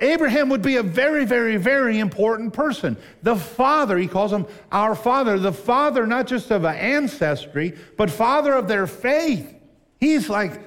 Abraham 0.00 0.48
would 0.48 0.62
be 0.62 0.76
a 0.76 0.82
very, 0.82 1.26
very, 1.26 1.58
very 1.58 1.98
important 1.98 2.54
person. 2.54 2.96
The 3.22 3.36
father, 3.36 3.98
he 3.98 4.06
calls 4.06 4.32
him 4.32 4.46
our 4.72 4.94
father, 4.94 5.38
the 5.38 5.52
father 5.52 6.06
not 6.06 6.26
just 6.26 6.50
of 6.50 6.64
an 6.64 6.74
ancestry, 6.76 7.76
but 7.98 8.10
father 8.10 8.54
of 8.54 8.66
their 8.66 8.86
faith. 8.86 9.54
He's 9.98 10.30
like 10.30 10.62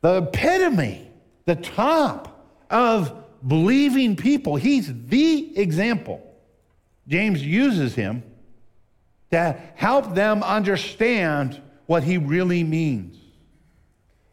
the 0.00 0.16
epitome, 0.16 1.08
the 1.44 1.54
top 1.54 2.48
of 2.68 3.24
believing 3.46 4.16
people. 4.16 4.56
He's 4.56 4.92
the 5.06 5.56
example. 5.56 6.20
James 7.06 7.44
uses 7.44 7.94
him 7.94 8.24
to 9.30 9.56
help 9.76 10.14
them 10.14 10.42
understand 10.42 11.60
what 11.86 12.02
he 12.02 12.18
really 12.18 12.64
means. 12.64 13.16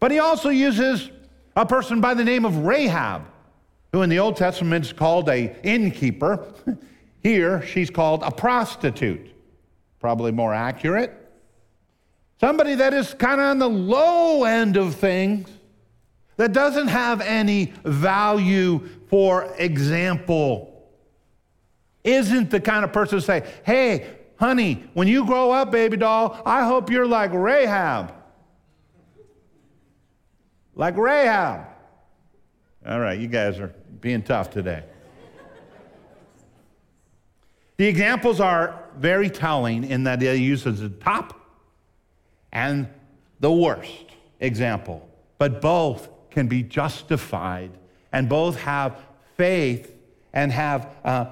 But 0.01 0.11
he 0.11 0.19
also 0.19 0.49
uses 0.49 1.09
a 1.55 1.65
person 1.65 2.01
by 2.01 2.15
the 2.15 2.25
name 2.25 2.43
of 2.43 2.57
Rahab, 2.57 3.23
who 3.93 4.01
in 4.01 4.09
the 4.09 4.19
Old 4.19 4.35
Testament 4.35 4.85
is 4.85 4.91
called 4.91 5.29
a 5.29 5.55
innkeeper. 5.63 6.53
Here, 7.23 7.61
she's 7.65 7.91
called 7.91 8.23
a 8.23 8.31
prostitute. 8.31 9.31
Probably 9.99 10.31
more 10.31 10.53
accurate. 10.53 11.15
Somebody 12.39 12.75
that 12.75 12.95
is 12.95 13.13
kind 13.13 13.39
of 13.39 13.45
on 13.45 13.59
the 13.59 13.69
low 13.69 14.43
end 14.43 14.75
of 14.75 14.95
things, 14.95 15.47
that 16.37 16.51
doesn't 16.51 16.87
have 16.87 17.21
any 17.21 17.71
value 17.83 18.89
for 19.07 19.53
example, 19.59 20.89
isn't 22.03 22.49
the 22.49 22.59
kind 22.59 22.83
of 22.83 22.91
person 22.91 23.19
to 23.19 23.23
say, 23.23 23.43
hey, 23.63 24.07
honey, 24.39 24.83
when 24.95 25.07
you 25.07 25.25
grow 25.25 25.51
up, 25.51 25.69
baby 25.69 25.97
doll, 25.97 26.41
I 26.43 26.65
hope 26.65 26.89
you're 26.89 27.05
like 27.05 27.31
Rahab. 27.31 28.15
Like 30.75 30.97
Rahab. 30.97 31.65
All 32.87 32.99
right, 32.99 33.19
you 33.19 33.27
guys 33.27 33.59
are 33.59 33.73
being 33.99 34.23
tough 34.23 34.49
today. 34.49 34.83
the 37.77 37.85
examples 37.85 38.39
are 38.39 38.85
very 38.97 39.29
telling 39.29 39.83
in 39.83 40.03
that 40.05 40.19
they 40.19 40.35
use 40.37 40.63
the 40.63 40.89
top 40.89 41.39
and 42.51 42.87
the 43.39 43.51
worst 43.51 44.05
example, 44.39 45.07
but 45.37 45.61
both 45.61 46.09
can 46.29 46.47
be 46.47 46.63
justified 46.63 47.71
and 48.11 48.27
both 48.27 48.55
have 48.57 48.97
faith 49.37 49.95
and 50.33 50.51
have 50.51 50.95
uh, 51.03 51.25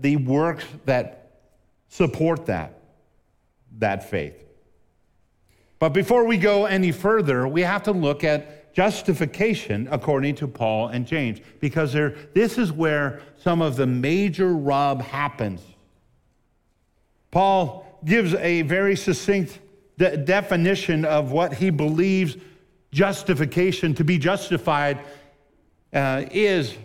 the 0.00 0.16
works 0.16 0.64
that 0.84 1.30
support 1.88 2.46
that, 2.46 2.78
that 3.78 4.08
faith. 4.08 4.44
But 5.78 5.90
before 5.90 6.26
we 6.26 6.36
go 6.36 6.66
any 6.66 6.92
further, 6.92 7.46
we 7.48 7.62
have 7.62 7.82
to 7.84 7.92
look 7.92 8.24
at 8.24 8.61
justification 8.72 9.88
according 9.90 10.34
to 10.36 10.48
Paul 10.48 10.88
and 10.88 11.06
James, 11.06 11.40
because 11.60 11.92
this 11.92 12.58
is 12.58 12.72
where 12.72 13.20
some 13.38 13.60
of 13.62 13.76
the 13.76 13.86
major 13.86 14.54
rub 14.54 15.02
happens. 15.02 15.60
Paul 17.30 17.86
gives 18.04 18.34
a 18.34 18.62
very 18.62 18.96
succinct 18.96 19.58
de- 19.98 20.16
definition 20.16 21.04
of 21.04 21.32
what 21.32 21.54
he 21.54 21.70
believes 21.70 22.36
justification, 22.92 23.94
to 23.94 24.04
be 24.04 24.18
justified, 24.18 25.00
uh, 25.92 26.24
is 26.30 26.76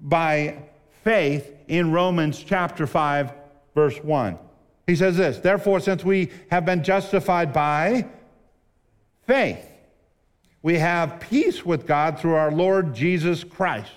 by 0.00 0.58
faith 1.04 1.54
in 1.68 1.92
Romans 1.92 2.42
chapter 2.42 2.86
5, 2.86 3.32
verse 3.74 3.98
1. 3.98 4.38
He 4.86 4.96
says 4.96 5.16
this 5.16 5.38
Therefore, 5.38 5.80
since 5.80 6.04
we 6.04 6.30
have 6.50 6.64
been 6.64 6.82
justified 6.82 7.52
by 7.52 8.06
faith, 9.26 9.69
we 10.62 10.78
have 10.78 11.20
peace 11.20 11.64
with 11.64 11.86
God 11.86 12.18
through 12.18 12.34
our 12.34 12.52
Lord 12.52 12.94
Jesus 12.94 13.44
Christ. 13.44 13.90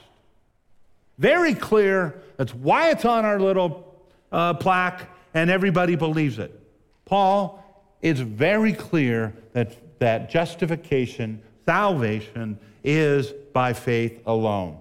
Very 1.17 1.53
clear. 1.53 2.21
That's 2.37 2.53
why 2.53 2.89
it's 2.89 3.05
on 3.05 3.25
our 3.25 3.39
little 3.39 4.01
uh, 4.31 4.53
plaque, 4.55 5.09
and 5.33 5.49
everybody 5.49 5.95
believes 5.95 6.39
it. 6.39 6.59
Paul 7.05 7.63
is 8.01 8.19
very 8.19 8.73
clear 8.73 9.33
that, 9.53 9.99
that 9.99 10.29
justification, 10.29 11.41
salvation, 11.65 12.57
is 12.83 13.31
by 13.53 13.73
faith 13.73 14.21
alone. 14.25 14.77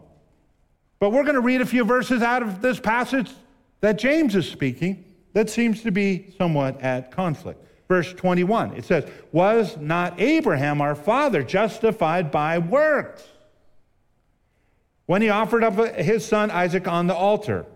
But 0.98 1.10
we're 1.10 1.24
going 1.24 1.34
to 1.34 1.40
read 1.40 1.60
a 1.60 1.66
few 1.66 1.84
verses 1.84 2.22
out 2.22 2.42
of 2.42 2.62
this 2.62 2.78
passage 2.78 3.30
that 3.80 3.98
James 3.98 4.34
is 4.34 4.48
speaking 4.48 5.04
that 5.32 5.50
seems 5.50 5.82
to 5.82 5.90
be 5.90 6.32
somewhat 6.38 6.80
at 6.80 7.10
conflict. 7.10 7.64
Verse 7.92 8.14
21, 8.14 8.72
it 8.72 8.86
says, 8.86 9.04
Was 9.32 9.76
not 9.76 10.18
Abraham 10.18 10.80
our 10.80 10.94
father 10.94 11.42
justified 11.42 12.30
by 12.30 12.56
works 12.56 13.22
when 15.04 15.20
he 15.20 15.28
offered 15.28 15.62
up 15.62 15.74
his 15.96 16.24
son 16.24 16.50
Isaac 16.50 16.88
on 16.88 17.06
the 17.06 17.14
altar? 17.14 17.66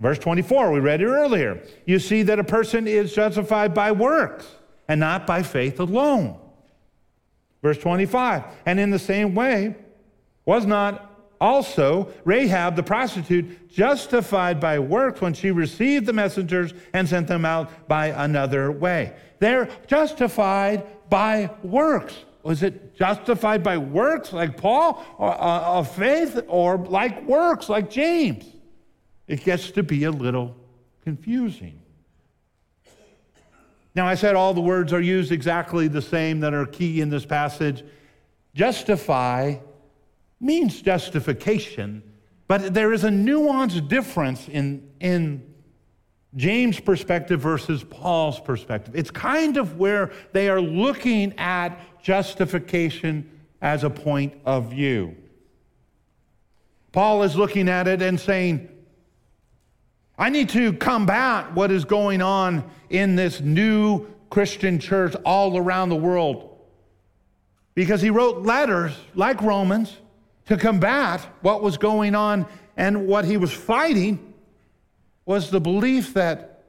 Verse 0.00 0.18
24, 0.18 0.72
we 0.72 0.80
read 0.80 1.02
it 1.02 1.04
earlier. 1.04 1.62
You 1.84 1.98
see 1.98 2.22
that 2.22 2.38
a 2.38 2.44
person 2.44 2.88
is 2.88 3.12
justified 3.12 3.74
by 3.74 3.92
works 3.92 4.46
and 4.88 5.00
not 5.00 5.26
by 5.26 5.42
faith 5.42 5.78
alone. 5.80 6.40
Verse 7.60 7.76
25, 7.76 8.44
and 8.64 8.80
in 8.80 8.88
the 8.88 8.98
same 8.98 9.34
way, 9.34 9.76
was 10.46 10.64
not 10.64 11.07
also, 11.40 12.12
Rahab 12.24 12.74
the 12.74 12.82
prostitute 12.82 13.68
justified 13.68 14.58
by 14.58 14.78
works 14.78 15.20
when 15.20 15.34
she 15.34 15.50
received 15.50 16.06
the 16.06 16.12
messengers 16.12 16.74
and 16.92 17.08
sent 17.08 17.28
them 17.28 17.44
out 17.44 17.88
by 17.88 18.06
another 18.08 18.72
way. 18.72 19.14
They're 19.38 19.68
justified 19.86 20.84
by 21.08 21.50
works. 21.62 22.16
Was 22.42 22.62
it 22.62 22.96
justified 22.96 23.62
by 23.62 23.78
works 23.78 24.32
like 24.32 24.56
Paul, 24.56 25.04
or, 25.18 25.30
uh, 25.30 25.78
of 25.78 25.94
faith, 25.94 26.40
or 26.48 26.76
like 26.76 27.24
works 27.24 27.68
like 27.68 27.90
James? 27.90 28.44
It 29.26 29.44
gets 29.44 29.70
to 29.72 29.82
be 29.82 30.04
a 30.04 30.10
little 30.10 30.56
confusing. 31.04 31.80
Now, 33.94 34.06
I 34.06 34.14
said 34.14 34.34
all 34.34 34.54
the 34.54 34.60
words 34.60 34.92
are 34.92 35.00
used 35.00 35.30
exactly 35.32 35.88
the 35.88 36.02
same 36.02 36.40
that 36.40 36.54
are 36.54 36.66
key 36.66 37.00
in 37.00 37.10
this 37.10 37.26
passage. 37.26 37.84
Justify 38.54 39.56
means 40.40 40.80
justification, 40.80 42.02
but 42.46 42.72
there 42.72 42.92
is 42.92 43.04
a 43.04 43.10
nuanced 43.10 43.88
difference 43.88 44.48
in, 44.48 44.88
in 45.00 45.54
James' 46.36 46.80
perspective 46.80 47.40
versus 47.40 47.84
Paul's 47.84 48.40
perspective. 48.40 48.94
It's 48.94 49.10
kind 49.10 49.56
of 49.56 49.78
where 49.78 50.12
they 50.32 50.48
are 50.48 50.60
looking 50.60 51.36
at 51.38 51.78
justification 52.02 53.30
as 53.60 53.84
a 53.84 53.90
point 53.90 54.34
of 54.44 54.70
view. 54.70 55.16
Paul 56.92 57.22
is 57.22 57.36
looking 57.36 57.68
at 57.68 57.88
it 57.88 58.02
and 58.02 58.18
saying, 58.18 58.68
I 60.18 60.30
need 60.30 60.48
to 60.50 60.72
combat 60.72 61.52
what 61.54 61.70
is 61.70 61.84
going 61.84 62.22
on 62.22 62.68
in 62.90 63.14
this 63.14 63.40
new 63.40 64.06
Christian 64.30 64.78
church 64.78 65.14
all 65.24 65.56
around 65.56 65.90
the 65.90 65.96
world. 65.96 66.58
Because 67.74 68.02
he 68.02 68.10
wrote 68.10 68.42
letters 68.42 68.92
like 69.14 69.40
Romans 69.42 69.96
to 70.48 70.56
combat 70.56 71.20
what 71.42 71.62
was 71.62 71.76
going 71.76 72.14
on, 72.14 72.46
and 72.76 73.06
what 73.06 73.24
he 73.24 73.36
was 73.36 73.52
fighting 73.52 74.34
was 75.26 75.50
the 75.50 75.60
belief 75.60 76.14
that 76.14 76.64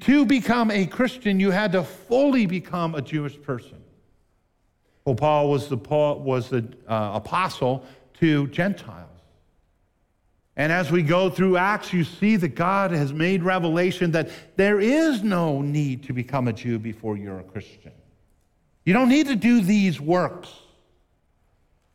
to 0.00 0.24
become 0.24 0.70
a 0.70 0.86
Christian, 0.86 1.38
you 1.38 1.50
had 1.50 1.72
to 1.72 1.84
fully 1.84 2.46
become 2.46 2.94
a 2.94 3.02
Jewish 3.02 3.40
person. 3.40 3.82
Well, 5.04 5.14
Paul 5.14 5.50
was 5.50 5.68
the, 5.68 5.76
Paul 5.76 6.20
was 6.20 6.48
the 6.48 6.66
uh, 6.88 7.12
apostle 7.14 7.84
to 8.20 8.46
Gentiles. 8.48 9.04
And 10.56 10.72
as 10.72 10.90
we 10.90 11.02
go 11.02 11.30
through 11.30 11.56
Acts, 11.56 11.92
you 11.92 12.02
see 12.02 12.36
that 12.36 12.56
God 12.56 12.90
has 12.90 13.12
made 13.12 13.42
revelation 13.42 14.10
that 14.12 14.30
there 14.56 14.80
is 14.80 15.22
no 15.22 15.62
need 15.62 16.02
to 16.04 16.12
become 16.12 16.48
a 16.48 16.52
Jew 16.52 16.78
before 16.78 17.16
you're 17.16 17.38
a 17.38 17.44
Christian. 17.44 17.92
You 18.84 18.92
don't 18.94 19.08
need 19.08 19.28
to 19.28 19.36
do 19.36 19.60
these 19.60 20.00
works. 20.00 20.48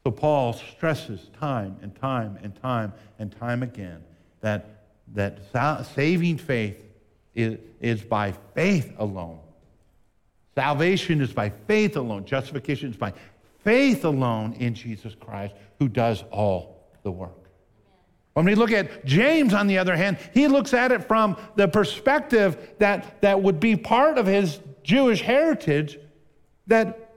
So 0.03 0.11
Paul 0.11 0.53
stresses 0.53 1.29
time 1.39 1.77
and 1.81 1.95
time 1.95 2.37
and 2.43 2.53
time 2.61 2.93
and 3.19 3.31
time 3.31 3.63
again 3.63 4.03
that, 4.41 4.83
that 5.13 5.39
saving 5.95 6.37
faith 6.37 6.77
is, 7.33 7.57
is 7.79 8.01
by 8.01 8.33
faith 8.53 8.93
alone. 8.97 9.39
Salvation 10.55 11.21
is 11.21 11.31
by 11.31 11.49
faith 11.49 11.95
alone. 11.95 12.25
Justification 12.25 12.91
is 12.91 12.97
by 12.97 13.13
faith 13.63 14.03
alone 14.03 14.53
in 14.53 14.75
Jesus 14.75 15.15
Christ, 15.15 15.55
who 15.79 15.87
does 15.87 16.23
all 16.31 16.83
the 17.03 17.11
work. 17.11 17.31
When 18.33 18.45
we 18.45 18.55
look 18.55 18.71
at 18.71 19.05
James, 19.05 19.53
on 19.53 19.67
the 19.67 19.77
other 19.77 19.95
hand, 19.95 20.17
he 20.33 20.47
looks 20.47 20.73
at 20.73 20.91
it 20.91 21.07
from 21.07 21.37
the 21.55 21.67
perspective 21.67 22.73
that, 22.79 23.21
that 23.21 23.41
would 23.41 23.59
be 23.59 23.75
part 23.75 24.17
of 24.17 24.25
his 24.25 24.59
Jewish 24.83 25.21
heritage, 25.21 25.97
that 26.67 27.12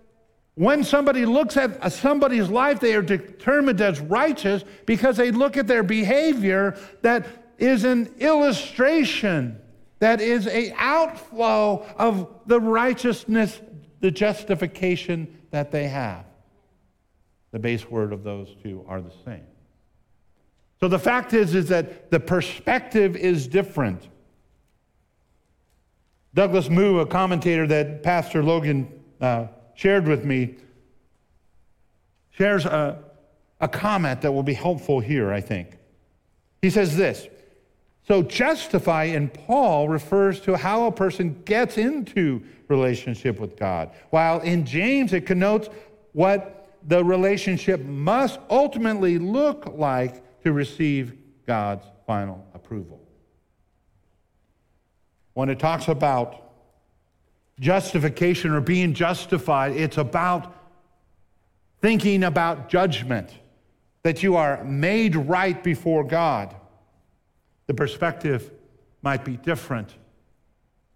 when 0.57 0.83
somebody 0.83 1.27
looks 1.27 1.57
at 1.59 1.93
somebody's 1.93 2.49
life, 2.49 2.81
they 2.81 2.95
are 2.95 3.03
determined 3.03 3.81
as 3.83 4.01
righteous 4.01 4.65
because 4.87 5.19
they 5.19 5.31
look 5.31 5.59
at 5.59 5.67
their 5.67 5.83
behavior 5.83 6.79
that 7.03 7.27
is 7.59 7.85
an 7.85 8.07
illustration, 8.19 9.61
that 9.99 10.23
is 10.23 10.47
a 10.47 10.73
outflow 10.79 11.87
of 11.99 12.41
the 12.47 12.59
righteousness, 12.59 13.61
the 14.01 14.11
justification 14.11 15.43
that 15.51 15.71
they 15.71 15.89
have. 15.89 16.25
The 17.53 17.59
base 17.59 17.91
word 17.91 18.15
of 18.15 18.25
those 18.25 18.57
two 18.63 18.83
are 18.89 19.03
the 19.03 19.13
same. 19.27 19.45
So 20.81 20.89
the 20.89 20.99
fact 20.99 21.35
is, 21.35 21.55
is 21.55 21.69
that 21.69 22.11
the 22.11 22.21
perspective 22.21 23.15
is 23.15 23.47
different. 23.47 24.09
Douglas 26.33 26.71
Moo, 26.71 27.01
a 27.01 27.07
commentator 27.07 27.67
that 27.67 28.03
Pastor 28.03 28.43
Logan 28.43 28.89
uh, 29.21 29.49
shared 29.77 30.09
with 30.09 30.25
me 30.25 30.57
shares 32.31 32.67
a, 32.67 33.03
a 33.61 33.69
comment 33.69 34.23
that 34.23 34.33
will 34.33 34.43
be 34.43 34.55
helpful 34.55 35.01
here, 35.01 35.33
I 35.33 35.41
think. 35.41 35.79
He 36.61 36.71
says 36.71 36.97
this 36.97 37.29
So, 38.09 38.23
justify 38.23 39.05
in 39.05 39.29
Paul 39.29 39.89
refers 39.89 40.41
to 40.41 40.57
how 40.57 40.87
a 40.87 40.93
person 40.93 41.41
gets 41.45 41.79
into 41.79 42.43
relationship 42.69 43.39
with 43.39 43.57
God, 43.57 43.91
while 44.11 44.41
in 44.41 44.67
James 44.67 45.13
it 45.13 45.27
connotes 45.27 45.69
what 46.13 46.69
the 46.87 47.05
relationship 47.05 47.81
must 47.85 48.39
ultimately 48.51 49.19
look 49.19 49.67
like 49.77 50.23
to 50.43 50.53
receive 50.53 51.15
God's 51.47 51.85
final 52.07 52.47
approval. 52.55 53.01
When 55.35 55.49
it 55.49 55.59
talks 55.59 55.89
about 55.89 56.46
justification 57.61 58.53
or 58.53 58.61
being 58.61 58.95
justified, 58.95 59.73
it's 59.73 59.99
about 59.99 60.55
thinking 61.81 62.25
about 62.25 62.69
judgment, 62.69 63.31
that 64.03 64.23
you 64.23 64.37
are 64.37 64.63
made 64.65 65.17
right 65.17 65.63
before 65.63 66.05
God. 66.05 66.55
The 67.67 67.75
perspective 67.75 68.51
might 69.03 69.25
be 69.25 69.37
different, 69.37 69.95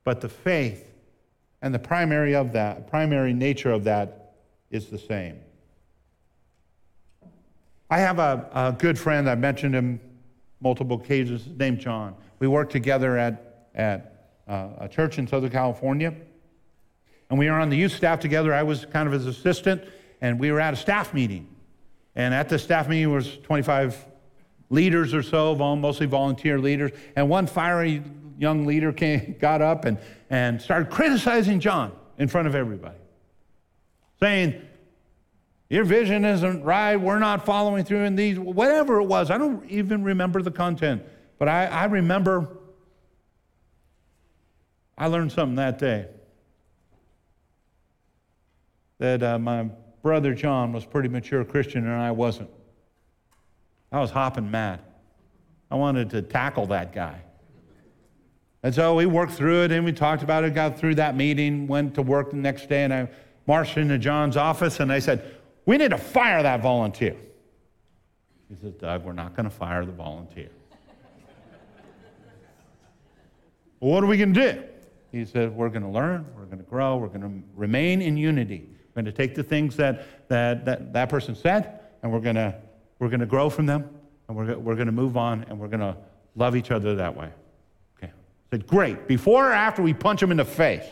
but 0.05 0.21
the 0.21 0.29
faith 0.29 0.93
and 1.63 1.75
the 1.75 1.79
primary 1.79 2.35
of 2.35 2.53
that, 2.53 2.89
primary 2.89 3.33
nature 3.33 3.71
of 3.71 3.85
that 3.85 4.35
is 4.71 4.87
the 4.87 4.99
same. 4.99 5.39
I 7.91 7.99
have 7.99 8.19
a, 8.19 8.49
a 8.53 8.73
good 8.79 8.99
friend, 8.99 9.29
I've 9.29 9.41
mentioned 9.41 9.75
him 9.75 10.01
multiple 10.61 11.01
occasions, 11.01 11.47
named 11.59 11.81
John. 11.81 12.15
We 12.39 12.47
worked 12.47 12.73
together 12.73 13.19
at, 13.19 13.69
at 13.75 14.29
uh, 14.47 14.69
a 14.79 14.89
church 14.89 15.19
in 15.19 15.27
Southern 15.27 15.51
California. 15.51 16.15
And 17.31 17.39
we 17.39 17.49
were 17.49 17.59
on 17.59 17.71
the 17.71 17.77
youth 17.77 17.93
staff 17.93 18.19
together. 18.19 18.53
I 18.53 18.65
was 18.65 18.85
kind 18.87 19.07
of 19.07 19.13
his 19.13 19.27
assistant, 19.27 19.85
and 20.21 20.39
we 20.39 20.51
were 20.51 20.61
at 20.61 20.75
a 20.75 20.77
staff 20.77 21.15
meeting. 21.15 21.49
And 22.17 22.35
at 22.35 22.49
the 22.49 22.59
staff 22.59 22.89
meeting 22.89 23.13
was 23.13 23.39
25 23.39 24.05
leaders 24.69 25.15
or 25.15 25.23
so, 25.23 25.55
mostly 25.55 26.07
volunteer 26.07 26.59
leaders. 26.59 26.91
And 27.15 27.29
one 27.29 27.47
fiery 27.47 28.03
young 28.37 28.67
leader 28.67 28.93
came, 28.93 29.37
got 29.41 29.63
up 29.63 29.85
and, 29.85 29.97
and 30.29 30.61
started 30.61 30.91
criticizing 30.91 31.61
John 31.61 31.93
in 32.19 32.27
front 32.27 32.49
of 32.49 32.57
everybody, 32.57 32.99
saying, 34.19 34.61
Your 35.69 35.85
vision 35.85 36.25
isn't 36.25 36.65
right. 36.65 36.97
We're 36.97 37.21
not 37.21 37.47
following 37.47 37.85
through 37.85 38.05
in 38.05 38.17
these, 38.17 38.41
whatever 38.41 39.01
it 39.01 39.05
was. 39.05 39.31
I 39.31 39.39
don't 39.39 39.71
even 39.71 40.03
remember 40.03 40.43
the 40.43 40.51
content, 40.51 41.05
but 41.39 41.49
I, 41.49 41.67
I 41.67 41.85
remember 41.85 42.57
I 44.99 45.07
learned 45.07 45.31
something 45.31 45.55
that 45.55 45.79
day 45.79 46.09
that 49.01 49.23
uh, 49.23 49.39
my 49.39 49.65
brother 50.03 50.35
John 50.35 50.73
was 50.73 50.85
pretty 50.85 51.09
mature 51.09 51.45
Christian 51.45 51.85
and 51.87 52.01
I 52.01 52.13
wasn't. 52.13 52.51
I 53.91 53.99
was 53.99 54.11
hopping 54.11 54.51
mad. 54.51 54.81
I 55.71 55.75
wanted 55.75 56.11
to 56.11 56.23
tackle 56.23 56.67
that 56.67 56.93
guy. 56.95 57.21
And 58.63 58.75
so 58.75 58.95
we 58.95 59.07
worked 59.07 59.33
through 59.33 59.65
it 59.65 59.73
and 59.73 59.85
we 59.85 59.93
talked 59.93 60.23
about 60.23 60.45
it, 60.45 60.55
got 60.55 60.79
through 60.79 60.97
that 60.97 61.17
meeting, 61.17 61.67
went 61.67 61.95
to 61.95 62.03
work 62.03 62.31
the 62.31 62.37
next 62.37 62.69
day, 62.69 62.85
and 62.85 62.93
I 62.93 63.09
marched 63.47 63.79
into 63.79 63.97
John's 63.97 64.37
office 64.37 64.81
and 64.81 64.93
I 64.93 64.99
said, 64.99 65.35
We 65.65 65.79
need 65.79 65.91
to 65.91 65.99
fire 65.99 66.43
that 66.43 66.61
volunteer. 66.61 67.17
He 68.51 68.57
said, 68.57 68.79
Doug, 68.79 69.05
we're 69.05 69.13
not 69.13 69.35
going 69.35 69.45
to 69.45 69.51
fire 69.51 69.87
the 69.87 69.93
volunteer. 69.93 70.51
well, 73.81 73.93
what 73.93 74.05
are 74.05 74.09
we 74.09 74.19
going 74.19 74.35
to 74.35 74.53
do? 74.53 74.63
He 75.11 75.25
said, 75.25 75.57
We're 75.57 75.71
going 75.71 75.85
to 75.85 75.89
learn, 75.89 76.27
we're 76.37 76.45
going 76.45 76.59
to 76.59 76.65
grow, 76.65 76.99
we're 76.99 77.09
going 77.09 77.23
to 77.23 77.43
remain 77.57 78.03
in 78.03 78.19
unity. 78.19 78.69
We're 78.95 79.03
going 79.03 79.13
to 79.13 79.13
take 79.13 79.35
the 79.35 79.43
things 79.43 79.77
that 79.77 80.29
that, 80.29 80.65
that, 80.65 80.93
that 80.93 81.09
person 81.09 81.35
said, 81.35 81.81
and 82.03 82.13
we're 82.13 82.21
going 82.21 82.37
to, 82.37 82.55
we're 82.99 83.09
going 83.09 83.21
to 83.21 83.27
grow 83.27 83.51
from 83.51 83.67
them, 83.67 83.89
and 84.29 84.37
we're, 84.37 84.59
we're 84.59 84.75
going 84.75 84.87
to 84.87 84.93
move 84.93 85.17
on, 85.17 85.45
and 85.49 85.59
we're 85.59 85.69
going 85.69 85.81
to 85.81 85.97
love 86.37 86.57
each 86.57 86.71
other 86.71 86.97
that 86.97 87.17
way. 87.17 87.31
I 88.51 88.57
said, 88.57 88.67
Great. 88.67 89.07
Before 89.07 89.51
or 89.51 89.53
after 89.53 89.83
we 89.83 89.95
punch 89.95 90.23
him 90.23 90.31
in 90.31 90.37
the 90.37 90.45
face? 90.45 90.85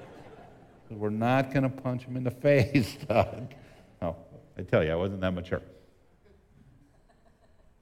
We're 0.90 1.10
not 1.10 1.52
going 1.52 1.64
to 1.64 1.68
punch 1.68 2.04
him 2.04 2.16
in 2.16 2.22
the 2.22 2.30
face, 2.30 2.96
Doug. 3.08 3.52
Oh, 4.00 4.14
I 4.56 4.62
tell 4.62 4.84
you, 4.84 4.92
I 4.92 4.94
wasn't 4.94 5.20
that 5.22 5.32
mature. 5.32 5.62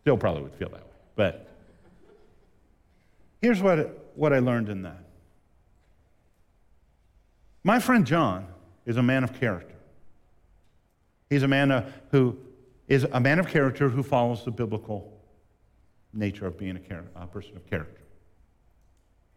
Still 0.00 0.16
probably 0.16 0.42
would 0.42 0.54
feel 0.54 0.70
that 0.70 0.80
way. 0.80 0.92
But 1.16 1.50
here's 3.42 3.60
what, 3.60 4.10
what 4.14 4.32
I 4.32 4.38
learned 4.38 4.70
in 4.70 4.82
that. 4.82 5.04
My 7.62 7.78
friend 7.78 8.06
John 8.06 8.46
is 8.86 8.96
a 8.96 9.02
man 9.02 9.24
of 9.24 9.38
character. 9.38 9.74
He's 11.30 11.42
a 11.42 11.48
man 11.48 11.70
uh, 11.70 11.90
who 12.10 12.38
is 12.86 13.04
a 13.04 13.20
man 13.20 13.38
of 13.38 13.48
character 13.48 13.88
who 13.88 14.02
follows 14.02 14.44
the 14.44 14.50
biblical 14.50 15.12
nature 16.12 16.46
of 16.46 16.58
being 16.58 16.76
a, 16.76 16.80
char- 16.80 17.04
a 17.16 17.26
person 17.26 17.56
of 17.56 17.68
character. 17.68 18.02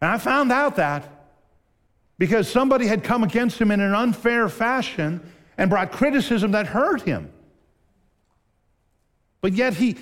And 0.00 0.10
I 0.10 0.18
found 0.18 0.52
out 0.52 0.76
that 0.76 1.10
because 2.18 2.48
somebody 2.50 2.86
had 2.86 3.02
come 3.02 3.24
against 3.24 3.60
him 3.60 3.70
in 3.70 3.80
an 3.80 3.94
unfair 3.94 4.48
fashion 4.48 5.32
and 5.56 5.70
brought 5.70 5.92
criticism 5.92 6.52
that 6.52 6.66
hurt 6.66 7.02
him. 7.02 7.32
But 9.40 9.52
yet 9.52 9.74
he, 9.74 9.96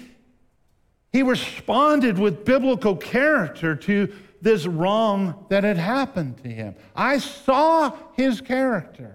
he 1.12 1.22
responded 1.22 2.18
with 2.18 2.44
biblical 2.44 2.96
character 2.96 3.76
to 3.76 4.12
this 4.40 4.66
wrong 4.66 5.46
that 5.50 5.64
had 5.64 5.76
happened 5.76 6.42
to 6.42 6.48
him. 6.48 6.74
I 6.94 7.18
saw 7.18 7.96
his 8.14 8.40
character 8.40 9.14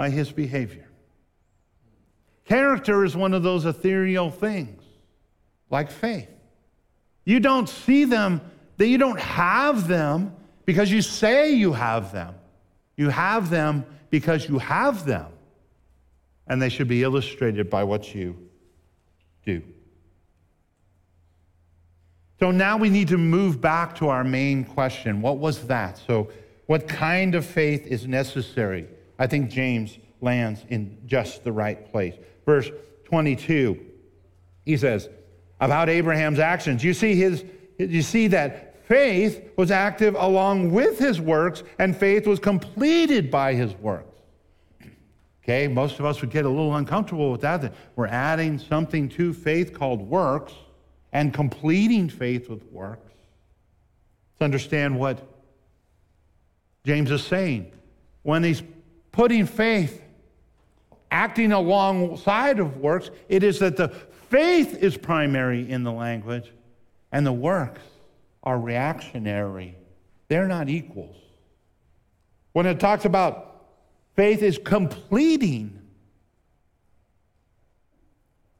by 0.00 0.08
his 0.08 0.32
behavior. 0.32 0.88
Character 2.46 3.04
is 3.04 3.14
one 3.14 3.34
of 3.34 3.42
those 3.42 3.66
ethereal 3.66 4.30
things, 4.30 4.82
like 5.68 5.90
faith. 5.90 6.30
You 7.26 7.38
don't 7.38 7.68
see 7.68 8.06
them 8.06 8.40
that 8.78 8.86
you 8.86 8.96
don't 8.96 9.20
have 9.20 9.88
them 9.88 10.34
because 10.64 10.90
you 10.90 11.02
say 11.02 11.52
you 11.52 11.74
have 11.74 12.12
them. 12.12 12.34
You 12.96 13.10
have 13.10 13.50
them 13.50 13.84
because 14.08 14.48
you 14.48 14.58
have 14.58 15.04
them. 15.04 15.26
And 16.46 16.62
they 16.62 16.70
should 16.70 16.88
be 16.88 17.02
illustrated 17.02 17.68
by 17.68 17.84
what 17.84 18.14
you 18.14 18.38
do. 19.44 19.62
So 22.38 22.50
now 22.50 22.78
we 22.78 22.88
need 22.88 23.08
to 23.08 23.18
move 23.18 23.60
back 23.60 23.96
to 23.96 24.08
our 24.08 24.24
main 24.24 24.64
question. 24.64 25.20
What 25.20 25.36
was 25.36 25.66
that? 25.66 25.98
So, 25.98 26.30
what 26.64 26.88
kind 26.88 27.34
of 27.34 27.44
faith 27.44 27.86
is 27.86 28.06
necessary? 28.06 28.88
I 29.20 29.26
think 29.26 29.50
James 29.50 29.98
lands 30.22 30.64
in 30.70 30.96
just 31.06 31.44
the 31.44 31.52
right 31.52 31.88
place. 31.92 32.14
Verse 32.46 32.70
22, 33.04 33.78
he 34.64 34.76
says, 34.78 35.10
about 35.60 35.90
Abraham's 35.90 36.38
actions. 36.38 36.82
You 36.82 36.94
see 36.94 37.14
his 37.14 37.44
you 37.78 38.02
see 38.02 38.26
that 38.28 38.86
faith 38.86 39.42
was 39.56 39.70
active 39.70 40.14
along 40.18 40.70
with 40.72 40.98
his 40.98 41.20
works, 41.20 41.62
and 41.78 41.96
faith 41.96 42.26
was 42.26 42.38
completed 42.38 43.30
by 43.30 43.54
his 43.54 43.74
works. 43.74 44.20
Okay, 45.42 45.66
most 45.68 45.98
of 45.98 46.04
us 46.04 46.20
would 46.20 46.30
get 46.30 46.44
a 46.44 46.48
little 46.48 46.74
uncomfortable 46.74 47.32
with 47.32 47.40
that, 47.40 47.62
that 47.62 47.74
we're 47.96 48.06
adding 48.06 48.58
something 48.58 49.08
to 49.10 49.32
faith 49.32 49.72
called 49.72 50.02
works 50.02 50.52
and 51.12 51.32
completing 51.32 52.08
faith 52.08 52.48
with 52.48 52.62
works. 52.70 53.12
Let's 54.34 54.44
understand 54.44 54.98
what 54.98 55.26
James 56.84 57.10
is 57.10 57.24
saying. 57.24 57.72
When 58.22 58.44
he's 58.44 58.62
putting 59.20 59.44
faith, 59.44 60.02
acting 61.10 61.52
alongside 61.52 62.58
of 62.58 62.78
works, 62.78 63.10
it 63.28 63.42
is 63.42 63.58
that 63.58 63.76
the 63.76 63.88
faith 64.30 64.82
is 64.82 64.96
primary 64.96 65.70
in 65.70 65.84
the 65.84 65.92
language 65.92 66.50
and 67.12 67.26
the 67.26 67.32
works 67.32 67.82
are 68.44 68.58
reactionary, 68.58 69.76
they're 70.28 70.48
not 70.48 70.70
equals. 70.70 71.18
When 72.54 72.64
it 72.64 72.80
talks 72.80 73.04
about 73.04 73.66
faith 74.16 74.42
is 74.42 74.56
completing, 74.56 75.82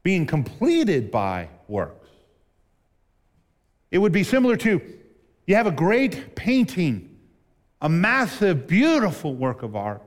being 0.02 0.26
completed 0.26 1.10
by 1.10 1.48
works, 1.68 2.10
it 3.90 3.96
would 3.96 4.12
be 4.12 4.24
similar 4.24 4.58
to 4.58 4.82
you 5.46 5.54
have 5.54 5.66
a 5.66 5.72
great 5.72 6.34
painting, 6.34 7.16
a 7.80 7.88
massive, 7.88 8.66
beautiful 8.66 9.34
work 9.34 9.62
of 9.62 9.74
art 9.74 10.02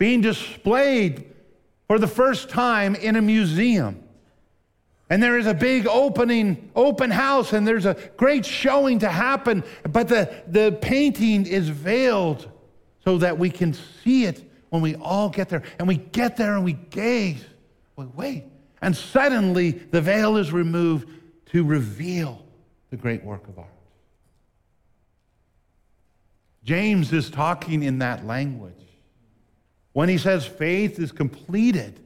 being 0.00 0.22
displayed 0.22 1.30
for 1.86 1.98
the 1.98 2.06
first 2.06 2.48
time 2.48 2.94
in 2.94 3.16
a 3.16 3.20
museum. 3.20 4.02
And 5.10 5.22
there 5.22 5.38
is 5.38 5.46
a 5.46 5.52
big 5.52 5.86
opening, 5.86 6.70
open 6.74 7.10
house, 7.10 7.52
and 7.52 7.68
there's 7.68 7.84
a 7.84 7.98
great 8.16 8.46
showing 8.46 9.00
to 9.00 9.10
happen, 9.10 9.62
but 9.82 10.08
the, 10.08 10.32
the 10.46 10.78
painting 10.80 11.44
is 11.44 11.68
veiled 11.68 12.50
so 13.04 13.18
that 13.18 13.38
we 13.38 13.50
can 13.50 13.74
see 14.02 14.24
it 14.24 14.50
when 14.70 14.80
we 14.80 14.94
all 14.94 15.28
get 15.28 15.50
there. 15.50 15.64
And 15.78 15.86
we 15.86 15.98
get 15.98 16.34
there 16.38 16.54
and 16.54 16.64
we 16.64 16.72
gaze. 16.72 17.44
We 17.96 18.06
wait. 18.06 18.44
And 18.80 18.96
suddenly 18.96 19.72
the 19.72 20.00
veil 20.00 20.38
is 20.38 20.50
removed 20.50 21.10
to 21.46 21.62
reveal 21.62 22.42
the 22.88 22.96
great 22.96 23.22
work 23.22 23.46
of 23.48 23.58
art. 23.58 23.68
James 26.64 27.12
is 27.12 27.28
talking 27.28 27.82
in 27.82 27.98
that 27.98 28.24
language. 28.24 28.89
When 29.92 30.08
he 30.08 30.18
says 30.18 30.46
faith 30.46 30.98
is 30.98 31.12
completed, 31.12 32.00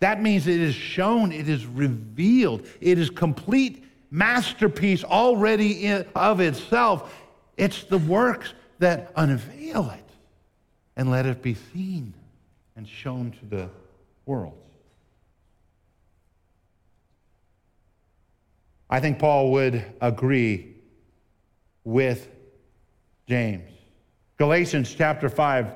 that 0.00 0.22
means 0.22 0.46
it 0.46 0.60
is 0.60 0.74
shown, 0.74 1.32
it 1.32 1.48
is 1.48 1.66
revealed, 1.66 2.66
it 2.80 2.98
is 2.98 3.10
complete 3.10 3.84
masterpiece 4.10 5.02
already 5.02 5.86
in, 5.86 6.06
of 6.14 6.40
itself. 6.40 7.14
It's 7.56 7.84
the 7.84 7.98
works 7.98 8.52
that 8.78 9.10
unveil 9.16 9.90
it 9.90 10.10
and 10.96 11.10
let 11.10 11.26
it 11.26 11.42
be 11.42 11.54
seen. 11.72 12.14
and 12.76 12.86
shown 12.86 13.30
to 13.30 13.46
the 13.46 13.70
world. 14.26 14.58
I 18.90 19.00
think 19.00 19.18
Paul 19.18 19.50
would 19.52 19.82
agree 20.00 20.74
with 21.84 22.28
James. 23.26 23.70
Galatians 24.36 24.94
chapter 24.94 25.30
5, 25.30 25.72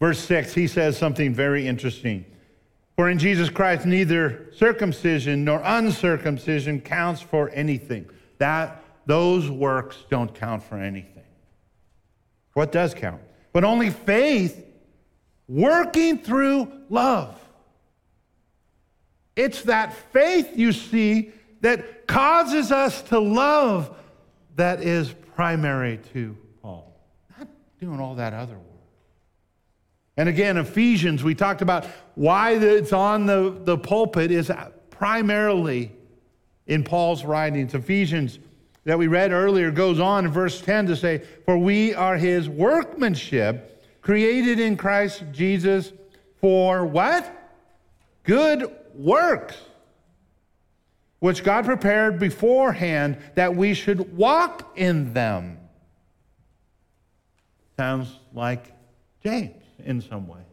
verse 0.00 0.18
6, 0.18 0.54
he 0.54 0.66
says 0.66 0.98
something 0.98 1.32
very 1.32 1.68
interesting. 1.68 2.24
For 2.96 3.08
in 3.08 3.18
Jesus 3.18 3.48
Christ, 3.48 3.86
neither 3.86 4.52
circumcision 4.54 5.44
nor 5.44 5.62
uncircumcision 5.64 6.80
counts 6.80 7.20
for 7.20 7.48
anything. 7.50 8.10
That 8.38 8.82
those 9.06 9.48
works 9.48 9.96
don't 10.10 10.34
count 10.34 10.62
for 10.62 10.76
anything. 10.76 11.24
What 12.54 12.72
does 12.72 12.94
count? 12.94 13.22
But 13.52 13.64
only 13.64 13.90
faith 13.90 14.64
working 15.48 16.18
through 16.18 16.70
love. 16.88 17.40
It's 19.36 19.62
that 19.62 19.94
faith, 20.12 20.56
you 20.56 20.72
see, 20.72 21.32
that 21.60 22.06
causes 22.06 22.72
us 22.72 23.02
to 23.02 23.18
love 23.18 23.96
that 24.56 24.82
is 24.82 25.14
primary 25.34 25.98
to 26.12 26.36
Paul. 26.60 26.94
Not 27.38 27.48
doing 27.80 28.00
all 28.00 28.16
that 28.16 28.34
other 28.34 28.54
work. 28.54 28.69
And 30.16 30.28
again, 30.28 30.56
Ephesians, 30.56 31.22
we 31.22 31.34
talked 31.34 31.62
about 31.62 31.86
why 32.14 32.52
it's 32.52 32.92
on 32.92 33.26
the, 33.26 33.56
the 33.64 33.78
pulpit 33.78 34.30
is 34.30 34.50
primarily 34.90 35.92
in 36.66 36.84
Paul's 36.84 37.24
writings. 37.24 37.74
Ephesians 37.74 38.38
that 38.84 38.98
we 38.98 39.06
read 39.06 39.32
earlier 39.32 39.70
goes 39.70 40.00
on 40.00 40.24
in 40.24 40.30
verse 40.30 40.60
10 40.60 40.86
to 40.86 40.96
say, 40.96 41.22
For 41.44 41.56
we 41.56 41.94
are 41.94 42.16
his 42.16 42.48
workmanship, 42.48 43.82
created 44.02 44.58
in 44.58 44.76
Christ 44.76 45.24
Jesus 45.32 45.92
for 46.40 46.84
what? 46.86 47.36
Good 48.24 48.70
works 48.94 49.56
which 51.20 51.44
God 51.44 51.66
prepared 51.66 52.18
beforehand 52.18 53.18
that 53.34 53.54
we 53.54 53.74
should 53.74 54.16
walk 54.16 54.72
in 54.74 55.12
them. 55.12 55.58
Sounds 57.76 58.10
like 58.32 58.72
James 59.22 59.59
in 59.84 60.00
some 60.00 60.26
ways. 60.26 60.44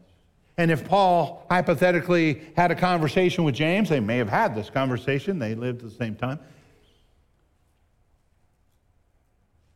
And 0.58 0.72
if 0.72 0.86
Paul 0.86 1.46
hypothetically 1.48 2.42
had 2.56 2.72
a 2.72 2.74
conversation 2.74 3.44
with 3.44 3.54
James, 3.54 3.88
they 3.88 4.00
may 4.00 4.16
have 4.16 4.28
had 4.28 4.56
this 4.56 4.68
conversation, 4.68 5.38
they 5.38 5.54
lived 5.54 5.84
at 5.84 5.90
the 5.90 5.94
same 5.94 6.16
time. 6.16 6.40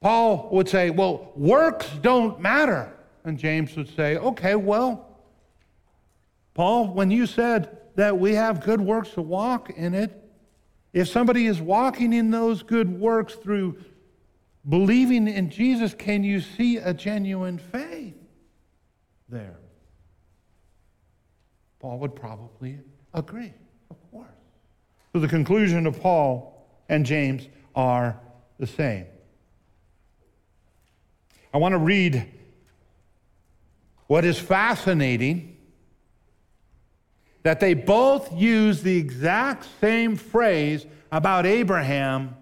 Paul 0.00 0.48
would 0.50 0.68
say, 0.68 0.90
Well, 0.90 1.32
works 1.36 1.88
don't 2.02 2.40
matter. 2.40 2.92
And 3.24 3.38
James 3.38 3.76
would 3.76 3.94
say, 3.94 4.16
Okay, 4.16 4.56
well, 4.56 5.06
Paul, 6.54 6.88
when 6.88 7.12
you 7.12 7.26
said 7.26 7.78
that 7.94 8.18
we 8.18 8.34
have 8.34 8.64
good 8.64 8.80
works 8.80 9.10
to 9.10 9.22
walk 9.22 9.70
in 9.70 9.94
it, 9.94 10.18
if 10.92 11.08
somebody 11.08 11.46
is 11.46 11.60
walking 11.60 12.12
in 12.12 12.32
those 12.32 12.64
good 12.64 13.00
works 13.00 13.34
through 13.34 13.78
believing 14.68 15.28
in 15.28 15.48
Jesus, 15.48 15.94
can 15.94 16.24
you 16.24 16.40
see 16.40 16.76
a 16.78 16.92
genuine 16.92 17.58
faith 17.58 18.21
there? 19.32 19.56
Paul 21.80 21.98
would 21.98 22.14
probably 22.14 22.78
agree, 23.12 23.52
of 23.90 23.96
course. 24.12 24.28
So 25.12 25.18
the 25.18 25.26
conclusion 25.26 25.86
of 25.86 26.00
Paul 26.00 26.64
and 26.88 27.04
James 27.04 27.48
are 27.74 28.20
the 28.58 28.66
same. 28.66 29.06
I 31.52 31.58
want 31.58 31.72
to 31.72 31.78
read 31.78 32.30
what 34.06 34.24
is 34.24 34.38
fascinating 34.38 35.56
that 37.42 37.58
they 37.58 37.74
both 37.74 38.32
use 38.32 38.82
the 38.82 38.96
exact 38.96 39.66
same 39.80 40.16
phrase 40.16 40.86
about 41.10 41.44
Abraham 41.44 42.36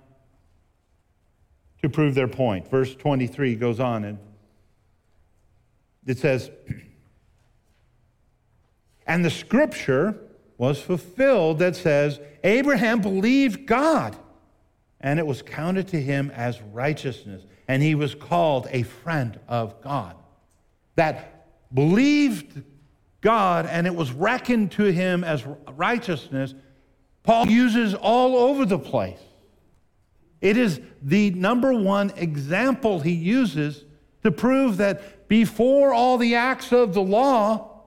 to 1.82 1.88
prove 1.88 2.14
their 2.14 2.28
point. 2.28 2.70
Verse 2.70 2.94
23 2.94 3.54
goes 3.56 3.80
on 3.80 4.04
and 4.04 4.18
it 6.10 6.18
says, 6.18 6.50
And 9.06 9.24
the 9.24 9.30
scripture 9.30 10.18
was 10.58 10.80
fulfilled 10.82 11.60
that 11.60 11.76
says, 11.76 12.20
Abraham 12.44 13.00
believed 13.00 13.66
God, 13.66 14.16
and 15.00 15.18
it 15.18 15.26
was 15.26 15.40
counted 15.40 15.88
to 15.88 16.00
him 16.02 16.30
as 16.34 16.60
righteousness, 16.60 17.42
and 17.68 17.82
he 17.82 17.94
was 17.94 18.14
called 18.14 18.66
a 18.70 18.82
friend 18.82 19.38
of 19.48 19.80
God. 19.80 20.16
That 20.96 21.46
believed 21.72 22.62
God 23.20 23.66
and 23.66 23.86
it 23.86 23.94
was 23.94 24.12
reckoned 24.12 24.72
to 24.72 24.84
him 24.84 25.24
as 25.24 25.44
righteousness, 25.76 26.54
Paul 27.22 27.48
uses 27.48 27.94
all 27.94 28.36
over 28.36 28.64
the 28.64 28.78
place. 28.78 29.20
It 30.40 30.56
is 30.56 30.80
the 31.02 31.30
number 31.30 31.72
one 31.72 32.10
example 32.16 33.00
he 33.00 33.12
uses 33.12 33.84
to 34.22 34.30
prove 34.30 34.78
that 34.78 35.28
before 35.28 35.92
all 35.92 36.18
the 36.18 36.34
acts 36.34 36.72
of 36.72 36.94
the 36.94 37.02
law, 37.02 37.82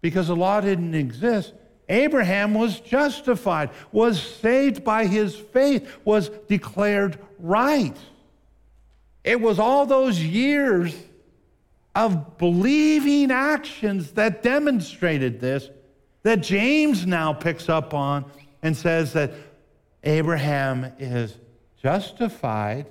because 0.00 0.28
the 0.28 0.36
law 0.36 0.60
didn't 0.60 0.94
exist, 0.94 1.52
Abraham 1.88 2.54
was 2.54 2.80
justified, 2.80 3.70
was 3.92 4.20
saved 4.20 4.84
by 4.84 5.06
his 5.06 5.36
faith, 5.36 5.90
was 6.04 6.30
declared 6.48 7.18
right. 7.38 7.96
It 9.22 9.40
was 9.40 9.58
all 9.58 9.86
those 9.86 10.20
years 10.20 10.94
of 11.94 12.38
believing 12.38 13.30
actions 13.30 14.12
that 14.12 14.42
demonstrated 14.42 15.40
this 15.40 15.68
that 16.22 16.40
James 16.40 17.06
now 17.06 17.32
picks 17.32 17.68
up 17.68 17.94
on 17.94 18.24
and 18.62 18.76
says 18.76 19.12
that 19.12 19.32
Abraham 20.02 20.92
is 20.98 21.36
justified. 21.82 22.86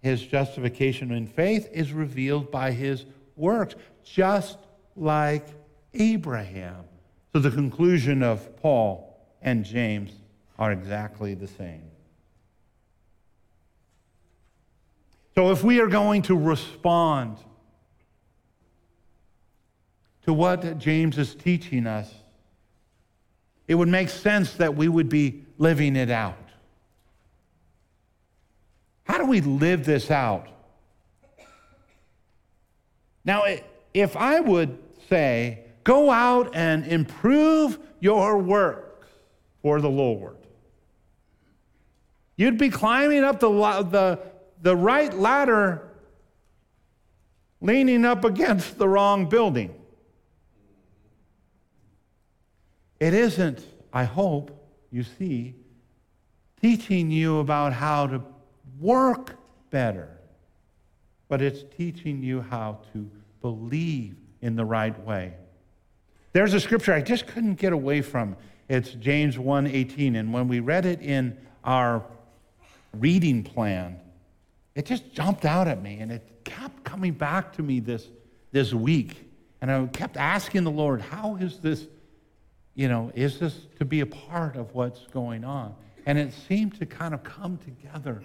His 0.00 0.22
justification 0.22 1.12
in 1.12 1.26
faith 1.26 1.68
is 1.72 1.92
revealed 1.92 2.50
by 2.50 2.72
his 2.72 3.04
works, 3.36 3.74
just 4.02 4.58
like 4.96 5.46
Abraham. 5.94 6.84
So 7.32 7.40
the 7.40 7.50
conclusion 7.50 8.22
of 8.22 8.56
Paul 8.56 9.18
and 9.42 9.64
James 9.64 10.12
are 10.58 10.72
exactly 10.72 11.34
the 11.34 11.46
same. 11.46 11.82
So, 15.34 15.52
if 15.52 15.62
we 15.62 15.80
are 15.80 15.86
going 15.86 16.22
to 16.22 16.36
respond 16.36 17.38
to 20.26 20.34
what 20.34 20.78
James 20.78 21.16
is 21.16 21.34
teaching 21.34 21.86
us, 21.86 22.12
it 23.66 23.74
would 23.74 23.88
make 23.88 24.08
sense 24.08 24.54
that 24.54 24.74
we 24.74 24.88
would 24.88 25.08
be 25.08 25.46
living 25.56 25.96
it 25.96 26.10
out. 26.10 26.49
Do 29.20 29.26
we 29.26 29.42
live 29.42 29.84
this 29.84 30.10
out? 30.10 30.48
Now, 33.22 33.44
if 33.92 34.16
I 34.16 34.40
would 34.40 34.78
say, 35.10 35.66
go 35.84 36.10
out 36.10 36.56
and 36.56 36.86
improve 36.86 37.78
your 38.00 38.38
work 38.38 39.06
for 39.60 39.82
the 39.82 39.90
Lord, 39.90 40.38
you'd 42.36 42.56
be 42.56 42.70
climbing 42.70 43.22
up 43.22 43.40
the, 43.40 43.50
the, 43.50 44.20
the 44.62 44.74
right 44.74 45.12
ladder 45.12 45.90
leaning 47.60 48.06
up 48.06 48.24
against 48.24 48.78
the 48.78 48.88
wrong 48.88 49.28
building. 49.28 49.74
It 52.98 53.12
isn't, 53.12 53.62
I 53.92 54.04
hope, 54.04 54.50
you 54.90 55.02
see, 55.02 55.56
teaching 56.62 57.10
you 57.10 57.38
about 57.40 57.74
how 57.74 58.06
to 58.06 58.22
work 58.80 59.36
better, 59.70 60.08
but 61.28 61.42
it's 61.42 61.62
teaching 61.76 62.22
you 62.22 62.40
how 62.40 62.80
to 62.92 63.08
believe 63.40 64.16
in 64.40 64.56
the 64.56 64.64
right 64.64 64.98
way. 65.04 65.34
There's 66.32 66.54
a 66.54 66.60
scripture 66.60 66.92
I 66.92 67.02
just 67.02 67.26
couldn't 67.26 67.56
get 67.56 67.72
away 67.72 68.02
from. 68.02 68.36
It's 68.68 68.92
James 68.92 69.36
1:18 69.36 70.16
and 70.16 70.32
when 70.32 70.48
we 70.48 70.60
read 70.60 70.86
it 70.86 71.00
in 71.02 71.36
our 71.64 72.04
reading 72.94 73.42
plan, 73.42 74.00
it 74.74 74.86
just 74.86 75.12
jumped 75.12 75.44
out 75.44 75.68
at 75.68 75.82
me 75.82 75.98
and 76.00 76.10
it 76.10 76.44
kept 76.44 76.84
coming 76.84 77.12
back 77.12 77.52
to 77.54 77.62
me 77.62 77.80
this, 77.80 78.06
this 78.52 78.72
week. 78.72 79.28
And 79.60 79.70
I 79.70 79.86
kept 79.88 80.16
asking 80.16 80.64
the 80.64 80.70
Lord, 80.70 81.02
how 81.02 81.36
is 81.36 81.58
this, 81.58 81.86
you 82.74 82.88
know, 82.88 83.12
is 83.14 83.38
this 83.38 83.66
to 83.78 83.84
be 83.84 84.00
a 84.00 84.06
part 84.06 84.56
of 84.56 84.74
what's 84.74 85.06
going 85.08 85.44
on? 85.44 85.74
And 86.06 86.18
it 86.18 86.32
seemed 86.48 86.78
to 86.78 86.86
kind 86.86 87.12
of 87.12 87.22
come 87.22 87.58
together 87.58 88.22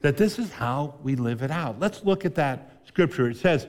that 0.00 0.16
this 0.16 0.38
is 0.38 0.52
how 0.52 0.94
we 1.02 1.16
live 1.16 1.42
it 1.42 1.50
out. 1.50 1.80
Let's 1.80 2.04
look 2.04 2.24
at 2.24 2.36
that 2.36 2.82
scripture. 2.86 3.28
It 3.28 3.36
says, 3.36 3.66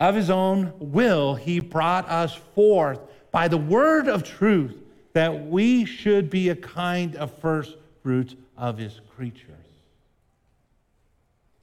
Of 0.00 0.14
his 0.14 0.30
own 0.30 0.72
will, 0.78 1.34
he 1.34 1.60
brought 1.60 2.08
us 2.08 2.34
forth 2.54 3.00
by 3.30 3.48
the 3.48 3.58
word 3.58 4.08
of 4.08 4.22
truth 4.22 4.74
that 5.12 5.46
we 5.46 5.84
should 5.84 6.30
be 6.30 6.48
a 6.48 6.56
kind 6.56 7.16
of 7.16 7.32
first 7.38 7.76
fruits 8.02 8.34
of 8.56 8.78
his 8.78 9.00
creatures. 9.16 9.50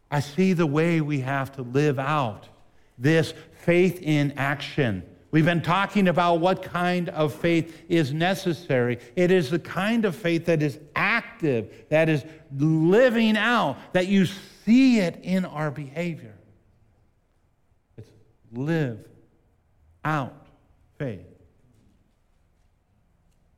I 0.09 0.19
see 0.19 0.53
the 0.53 0.67
way 0.67 1.01
we 1.01 1.21
have 1.21 1.51
to 1.53 1.63
live 1.63 1.97
out 1.97 2.47
this 2.97 3.33
faith 3.61 3.99
in 4.01 4.33
action. 4.37 5.03
We've 5.33 5.43
been 5.43 5.63
talking 5.63 6.09
about 6.09 6.41
what 6.41 6.61
kind 6.61 7.09
of 7.09 7.33
faith 7.33 7.85
is 7.89 8.13
necessary. 8.13 8.99
It 9.15 9.31
is 9.31 9.49
the 9.49 9.57
kind 9.57 10.05
of 10.05 10.15
faith 10.15 10.45
that 10.45 10.61
is 10.61 10.77
active, 10.95 11.73
that 11.89 12.07
is 12.07 12.23
living 12.55 13.35
out, 13.35 13.77
that 13.93 14.05
you 14.05 14.27
see 14.27 14.99
it 14.99 15.21
in 15.23 15.45
our 15.45 15.71
behavior. 15.71 16.35
It's 17.97 18.07
live 18.51 18.99
out 20.05 20.35
faith. 20.99 21.25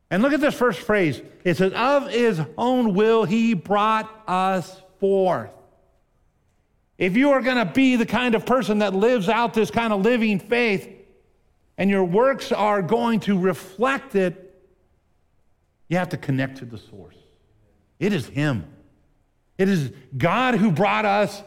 And 0.10 0.24
look 0.24 0.32
at 0.32 0.40
this 0.40 0.56
first 0.56 0.80
phrase. 0.80 1.22
It 1.44 1.58
says, 1.58 1.74
Of 1.74 2.10
his 2.10 2.40
own 2.58 2.94
will 2.94 3.26
he 3.26 3.54
brought 3.54 4.10
us 4.30 4.82
forth. 5.02 5.52
If 6.98 7.18
you 7.18 7.32
are 7.32 7.42
going 7.42 7.58
to 7.58 7.66
be 7.66 7.98
the 7.98 8.06
kind 8.06 8.34
of 8.34 8.46
person 8.46 8.80
that 8.80 8.96
lives 8.96 9.28
out 9.28 9.54
this 9.54 9.70
kind 9.70 9.92
of 9.92 10.04
living 10.04 10.40
faith, 10.40 10.95
and 11.78 11.90
your 11.90 12.04
works 12.04 12.52
are 12.52 12.82
going 12.82 13.20
to 13.22 13.38
reflect 13.38 14.16
it, 14.16 14.42
you 15.88 15.98
have 15.98 16.10
to 16.10 16.18
connect 16.18 16.58
to 16.58 16.66
the 16.66 16.78
source. 16.78 17.16
It 18.00 18.14
is 18.14 18.28
Him. 18.28 18.66
It 19.58 19.70
is 19.70 19.92
God 20.18 20.56
who 20.56 20.72
brought 20.72 21.06
us 21.06 21.44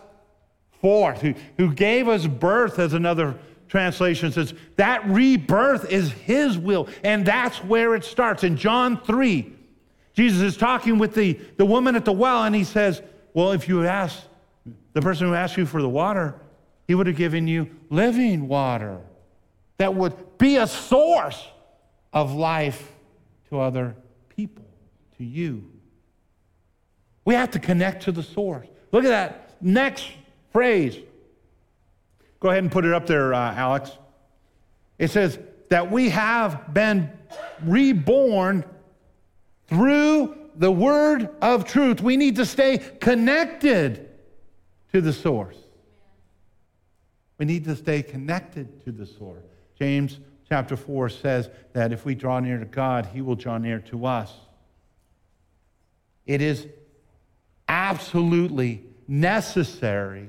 forth, 0.80 1.20
who, 1.20 1.34
who 1.56 1.74
gave 1.74 2.08
us 2.08 2.26
birth, 2.26 2.78
as 2.78 2.92
another 2.92 3.36
translation 3.68 4.32
says. 4.32 4.54
That 4.76 5.06
rebirth 5.06 5.90
is 5.90 6.12
His 6.12 6.58
will, 6.58 6.88
and 7.02 7.26
that's 7.26 7.58
where 7.64 7.94
it 7.94 8.04
starts. 8.04 8.44
In 8.44 8.56
John 8.56 9.00
3, 9.00 9.52
Jesus 10.14 10.42
is 10.42 10.56
talking 10.56 10.98
with 10.98 11.14
the, 11.14 11.34
the 11.56 11.66
woman 11.66 11.96
at 11.96 12.04
the 12.04 12.12
well, 12.12 12.44
and 12.44 12.54
He 12.54 12.64
says, 12.64 13.02
Well, 13.34 13.52
if 13.52 13.68
you 13.68 13.86
ask 13.86 14.22
the 14.92 15.02
person 15.02 15.26
who 15.26 15.34
asked 15.34 15.56
you 15.56 15.66
for 15.66 15.82
the 15.82 15.88
water, 15.88 16.34
He 16.86 16.94
would 16.94 17.06
have 17.06 17.16
given 17.16 17.46
you 17.48 17.68
living 17.90 18.48
water 18.48 19.00
that 19.78 19.94
would 19.94 20.38
be 20.38 20.56
a 20.56 20.66
source 20.66 21.42
of 22.12 22.34
life 22.34 22.92
to 23.48 23.60
other 23.60 23.96
people, 24.28 24.64
to 25.16 25.24
you. 25.24 25.64
We 27.24 27.34
have 27.34 27.50
to 27.52 27.58
connect 27.58 28.04
to 28.04 28.12
the 28.12 28.22
source. 28.22 28.66
Look 28.92 29.04
at 29.04 29.08
that 29.08 29.56
next 29.60 30.10
phrase. 30.52 30.98
Go 32.40 32.48
ahead 32.50 32.62
and 32.62 32.72
put 32.72 32.84
it 32.84 32.92
up 32.92 33.06
there, 33.06 33.34
uh, 33.34 33.54
Alex. 33.54 33.90
It 34.98 35.10
says 35.10 35.38
that 35.68 35.90
we 35.90 36.08
have 36.10 36.72
been 36.72 37.10
reborn 37.62 38.64
through 39.66 40.36
the 40.56 40.72
word 40.72 41.28
of 41.40 41.64
truth. 41.64 42.00
We 42.00 42.16
need 42.16 42.36
to 42.36 42.46
stay 42.46 42.78
connected 42.78 44.08
to 44.92 45.00
the 45.00 45.12
source. 45.12 45.56
We 47.38 47.46
need 47.46 47.64
to 47.64 47.76
stay 47.76 48.02
connected 48.02 48.84
to 48.84 48.92
the 48.92 49.06
source. 49.06 49.44
James 49.78 50.18
chapter 50.48 50.76
4 50.76 51.08
says 51.08 51.50
that 51.72 51.92
if 51.92 52.04
we 52.04 52.14
draw 52.14 52.40
near 52.40 52.58
to 52.58 52.64
God, 52.64 53.06
he 53.06 53.20
will 53.20 53.36
draw 53.36 53.58
near 53.58 53.78
to 53.80 54.06
us. 54.06 54.32
It 56.26 56.42
is 56.42 56.66
absolutely 57.68 58.84
necessary 59.06 60.28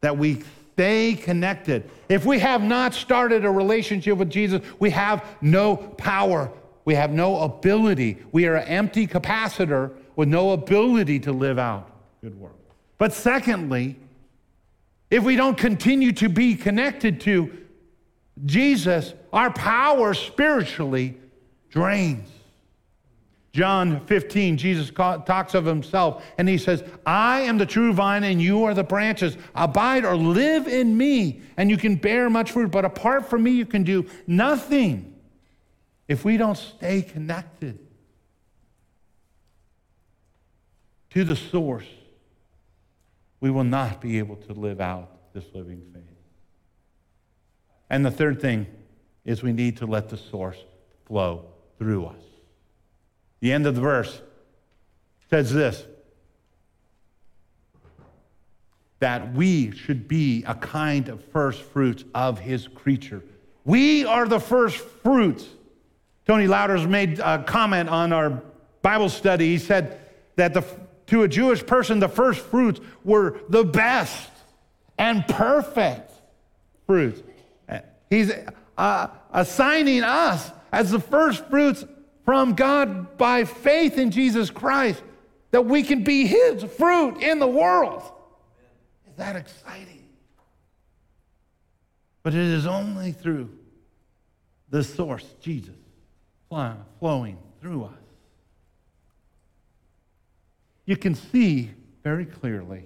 that 0.00 0.16
we 0.16 0.42
stay 0.74 1.14
connected. 1.14 1.90
If 2.08 2.24
we 2.24 2.38
have 2.38 2.62
not 2.62 2.94
started 2.94 3.44
a 3.44 3.50
relationship 3.50 4.16
with 4.16 4.30
Jesus, 4.30 4.62
we 4.78 4.90
have 4.90 5.24
no 5.40 5.76
power. 5.76 6.50
We 6.84 6.94
have 6.94 7.10
no 7.10 7.40
ability. 7.40 8.18
We 8.32 8.46
are 8.46 8.54
an 8.54 8.68
empty 8.68 9.06
capacitor 9.06 9.92
with 10.16 10.28
no 10.28 10.52
ability 10.52 11.20
to 11.20 11.32
live 11.32 11.58
out 11.58 11.90
good 12.20 12.38
work. 12.38 12.52
But 12.96 13.12
secondly, 13.12 13.96
if 15.10 15.22
we 15.22 15.36
don't 15.36 15.56
continue 15.56 16.12
to 16.12 16.28
be 16.28 16.54
connected 16.54 17.20
to 17.22 17.56
Jesus, 18.44 19.14
our 19.32 19.52
power 19.52 20.14
spiritually 20.14 21.16
drains. 21.70 22.28
John 23.52 24.04
15, 24.06 24.56
Jesus 24.56 24.90
talks 24.90 25.54
of 25.54 25.64
himself 25.64 26.24
and 26.36 26.48
he 26.48 26.58
says, 26.58 26.84
I 27.04 27.40
am 27.40 27.58
the 27.58 27.66
true 27.66 27.92
vine 27.92 28.22
and 28.22 28.40
you 28.40 28.64
are 28.64 28.74
the 28.74 28.84
branches. 28.84 29.36
Abide 29.54 30.04
or 30.04 30.16
live 30.16 30.68
in 30.68 30.96
me 30.96 31.40
and 31.56 31.70
you 31.70 31.76
can 31.76 31.96
bear 31.96 32.30
much 32.30 32.52
fruit, 32.52 32.70
but 32.70 32.84
apart 32.84 33.28
from 33.28 33.42
me, 33.42 33.50
you 33.50 33.66
can 33.66 33.82
do 33.82 34.06
nothing 34.26 35.14
if 36.06 36.24
we 36.24 36.36
don't 36.36 36.56
stay 36.56 37.02
connected 37.02 37.78
to 41.10 41.24
the 41.24 41.36
source. 41.36 41.86
We 43.40 43.50
will 43.50 43.64
not 43.64 44.00
be 44.00 44.18
able 44.18 44.36
to 44.36 44.52
live 44.52 44.80
out 44.80 45.32
this 45.32 45.44
living 45.54 45.82
faith. 45.92 46.07
And 47.90 48.04
the 48.04 48.10
third 48.10 48.40
thing 48.40 48.66
is 49.24 49.42
we 49.42 49.52
need 49.52 49.78
to 49.78 49.86
let 49.86 50.08
the 50.08 50.16
source 50.16 50.58
flow 51.06 51.46
through 51.78 52.06
us. 52.06 52.22
The 53.40 53.52
end 53.52 53.66
of 53.66 53.74
the 53.74 53.80
verse 53.80 54.20
says 55.30 55.52
this 55.52 55.84
that 59.00 59.32
we 59.32 59.70
should 59.70 60.08
be 60.08 60.42
a 60.44 60.56
kind 60.56 61.08
of 61.08 61.22
first 61.26 61.62
fruits 61.62 62.04
of 62.14 62.40
his 62.40 62.66
creature. 62.66 63.22
We 63.64 64.04
are 64.04 64.26
the 64.26 64.40
first 64.40 64.76
fruits. 64.78 65.46
Tony 66.26 66.48
Louders 66.48 66.84
made 66.86 67.20
a 67.20 67.44
comment 67.44 67.88
on 67.88 68.12
our 68.12 68.42
Bible 68.82 69.08
study. 69.08 69.46
He 69.46 69.58
said 69.58 70.00
that 70.34 70.52
the, 70.52 70.64
to 71.06 71.22
a 71.22 71.28
Jewish 71.28 71.64
person, 71.64 72.00
the 72.00 72.08
first 72.08 72.40
fruits 72.40 72.80
were 73.04 73.38
the 73.48 73.62
best 73.62 74.30
and 74.98 75.24
perfect 75.28 76.12
fruits. 76.86 77.22
He's 78.10 78.32
uh, 78.76 79.08
assigning 79.32 80.02
us 80.02 80.50
as 80.72 80.90
the 80.90 81.00
first 81.00 81.44
fruits 81.46 81.84
from 82.24 82.54
God 82.54 83.16
by 83.18 83.44
faith 83.44 83.98
in 83.98 84.10
Jesus 84.10 84.50
Christ 84.50 85.02
that 85.50 85.64
we 85.64 85.82
can 85.82 86.04
be 86.04 86.26
His 86.26 86.62
fruit 86.62 87.22
in 87.22 87.38
the 87.38 87.46
world. 87.46 88.02
Is 89.08 89.16
that 89.16 89.36
exciting? 89.36 90.04
But 92.22 92.34
it 92.34 92.40
is 92.40 92.66
only 92.66 93.12
through 93.12 93.50
the 94.70 94.84
source, 94.84 95.24
Jesus, 95.40 95.74
flowing 96.98 97.38
through 97.60 97.84
us. 97.84 97.92
You 100.84 100.96
can 100.96 101.14
see 101.14 101.70
very 102.02 102.26
clearly, 102.26 102.84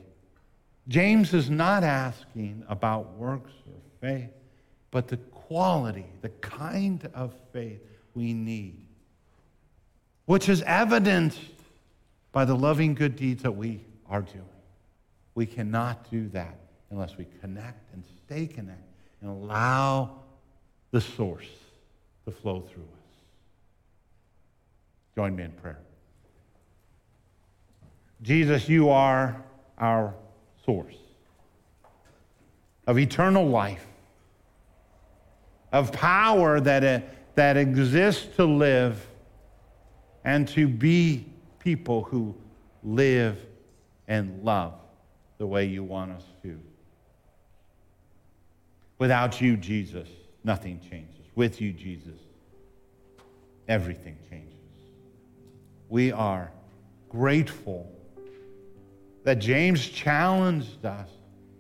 James 0.88 1.35
is 1.35 1.50
not 1.50 1.85
asking 1.85 2.64
about 2.68 3.14
works 3.14 3.52
or 3.66 3.80
faith 4.00 4.30
but 4.92 5.09
the 5.09 5.16
quality, 5.16 6.07
the 6.20 6.28
kind 6.28 7.11
of 7.14 7.35
faith 7.52 7.81
we 8.14 8.33
need, 8.33 8.76
which 10.26 10.48
is 10.48 10.62
evidenced 10.62 11.40
by 12.31 12.44
the 12.44 12.55
loving 12.55 12.94
good 12.94 13.16
deeds 13.16 13.42
that 13.42 13.50
we 13.50 13.81
are 14.09 14.22
doing. 14.22 14.44
We 15.35 15.46
cannot 15.46 16.09
do 16.11 16.28
that 16.28 16.57
unless 16.90 17.16
we 17.16 17.26
connect 17.40 17.92
and 17.94 18.05
stay 18.26 18.46
connected 18.46 18.85
and 19.22 19.31
allow 19.31 20.20
the 20.90 21.00
source 21.00 21.48
to 22.26 22.31
flow 22.31 22.61
through 22.61 22.83
us. 22.83 23.14
Join 25.14 25.35
me 25.35 25.44
in 25.44 25.52
prayer. 25.52 25.78
Jesus, 28.20 28.68
you 28.68 28.90
are 28.90 29.42
our 29.78 30.14
source 30.64 30.94
of 32.87 32.98
eternal 32.98 33.48
life 33.48 33.87
of 35.72 35.92
power 35.92 36.61
that, 36.61 36.85
uh, 36.85 37.00
that 37.35 37.56
exists 37.56 38.26
to 38.37 38.44
live 38.44 39.06
and 40.24 40.46
to 40.48 40.68
be 40.68 41.26
people 41.58 42.04
who 42.04 42.35
live 42.82 43.38
and 44.08 44.44
love 44.44 44.75
the 45.38 45.46
way 45.46 45.64
you 45.64 45.83
want 45.83 46.12
us 46.12 46.25
to. 46.42 46.58
Without 48.98 49.40
you, 49.40 49.56
Jesus, 49.56 50.08
nothing 50.44 50.81
changes. 50.88 51.27
With 51.35 51.60
you, 51.60 51.73
Jesus, 51.73 52.18
everything 53.66 54.16
changes. 54.31 54.52
We 55.88 56.12
are 56.12 56.50
grateful 57.08 57.90
that 59.25 59.38
James 59.38 59.87
challenged 59.87 60.85
us 60.85 61.08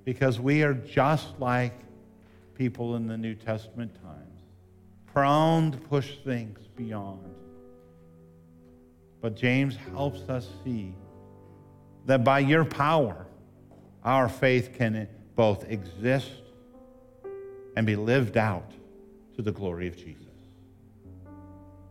because 0.04 0.38
we 0.38 0.62
are 0.62 0.74
just 0.74 1.38
like 1.38 1.74
people 2.62 2.94
in 2.94 3.08
the 3.08 3.16
New 3.16 3.34
Testament 3.34 3.92
times, 4.04 4.40
prone 5.12 5.72
to 5.72 5.78
push 5.78 6.18
things 6.24 6.60
beyond. 6.76 7.34
But 9.20 9.34
James 9.34 9.76
helps 9.90 10.20
us 10.28 10.46
see 10.62 10.94
that 12.06 12.22
by 12.22 12.38
your 12.38 12.64
power, 12.64 13.26
our 14.04 14.28
faith 14.28 14.74
can 14.78 15.08
both 15.34 15.68
exist 15.68 16.30
and 17.74 17.84
be 17.84 17.96
lived 17.96 18.36
out 18.36 18.70
to 19.34 19.42
the 19.42 19.50
glory 19.50 19.88
of 19.88 19.96
Jesus. 19.96 20.22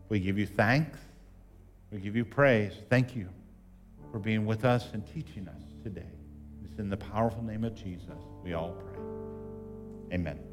We 0.07 0.21
give 0.21 0.37
you 0.37 0.47
thanks. 0.47 0.99
We 1.91 1.99
give 1.99 2.15
you 2.15 2.23
praise. 2.23 2.71
Thank 2.89 3.13
you 3.13 3.27
for 4.09 4.19
being 4.19 4.45
with 4.45 4.63
us 4.63 4.87
and 4.93 5.05
teaching 5.05 5.49
us 5.49 5.63
today. 5.83 6.13
It's 6.63 6.79
in 6.79 6.89
the 6.89 6.95
powerful 6.95 7.43
name 7.43 7.65
of 7.65 7.75
Jesus 7.75 8.23
we 8.41 8.53
all 8.53 8.71
pray. 8.71 10.15
Amen. 10.15 10.50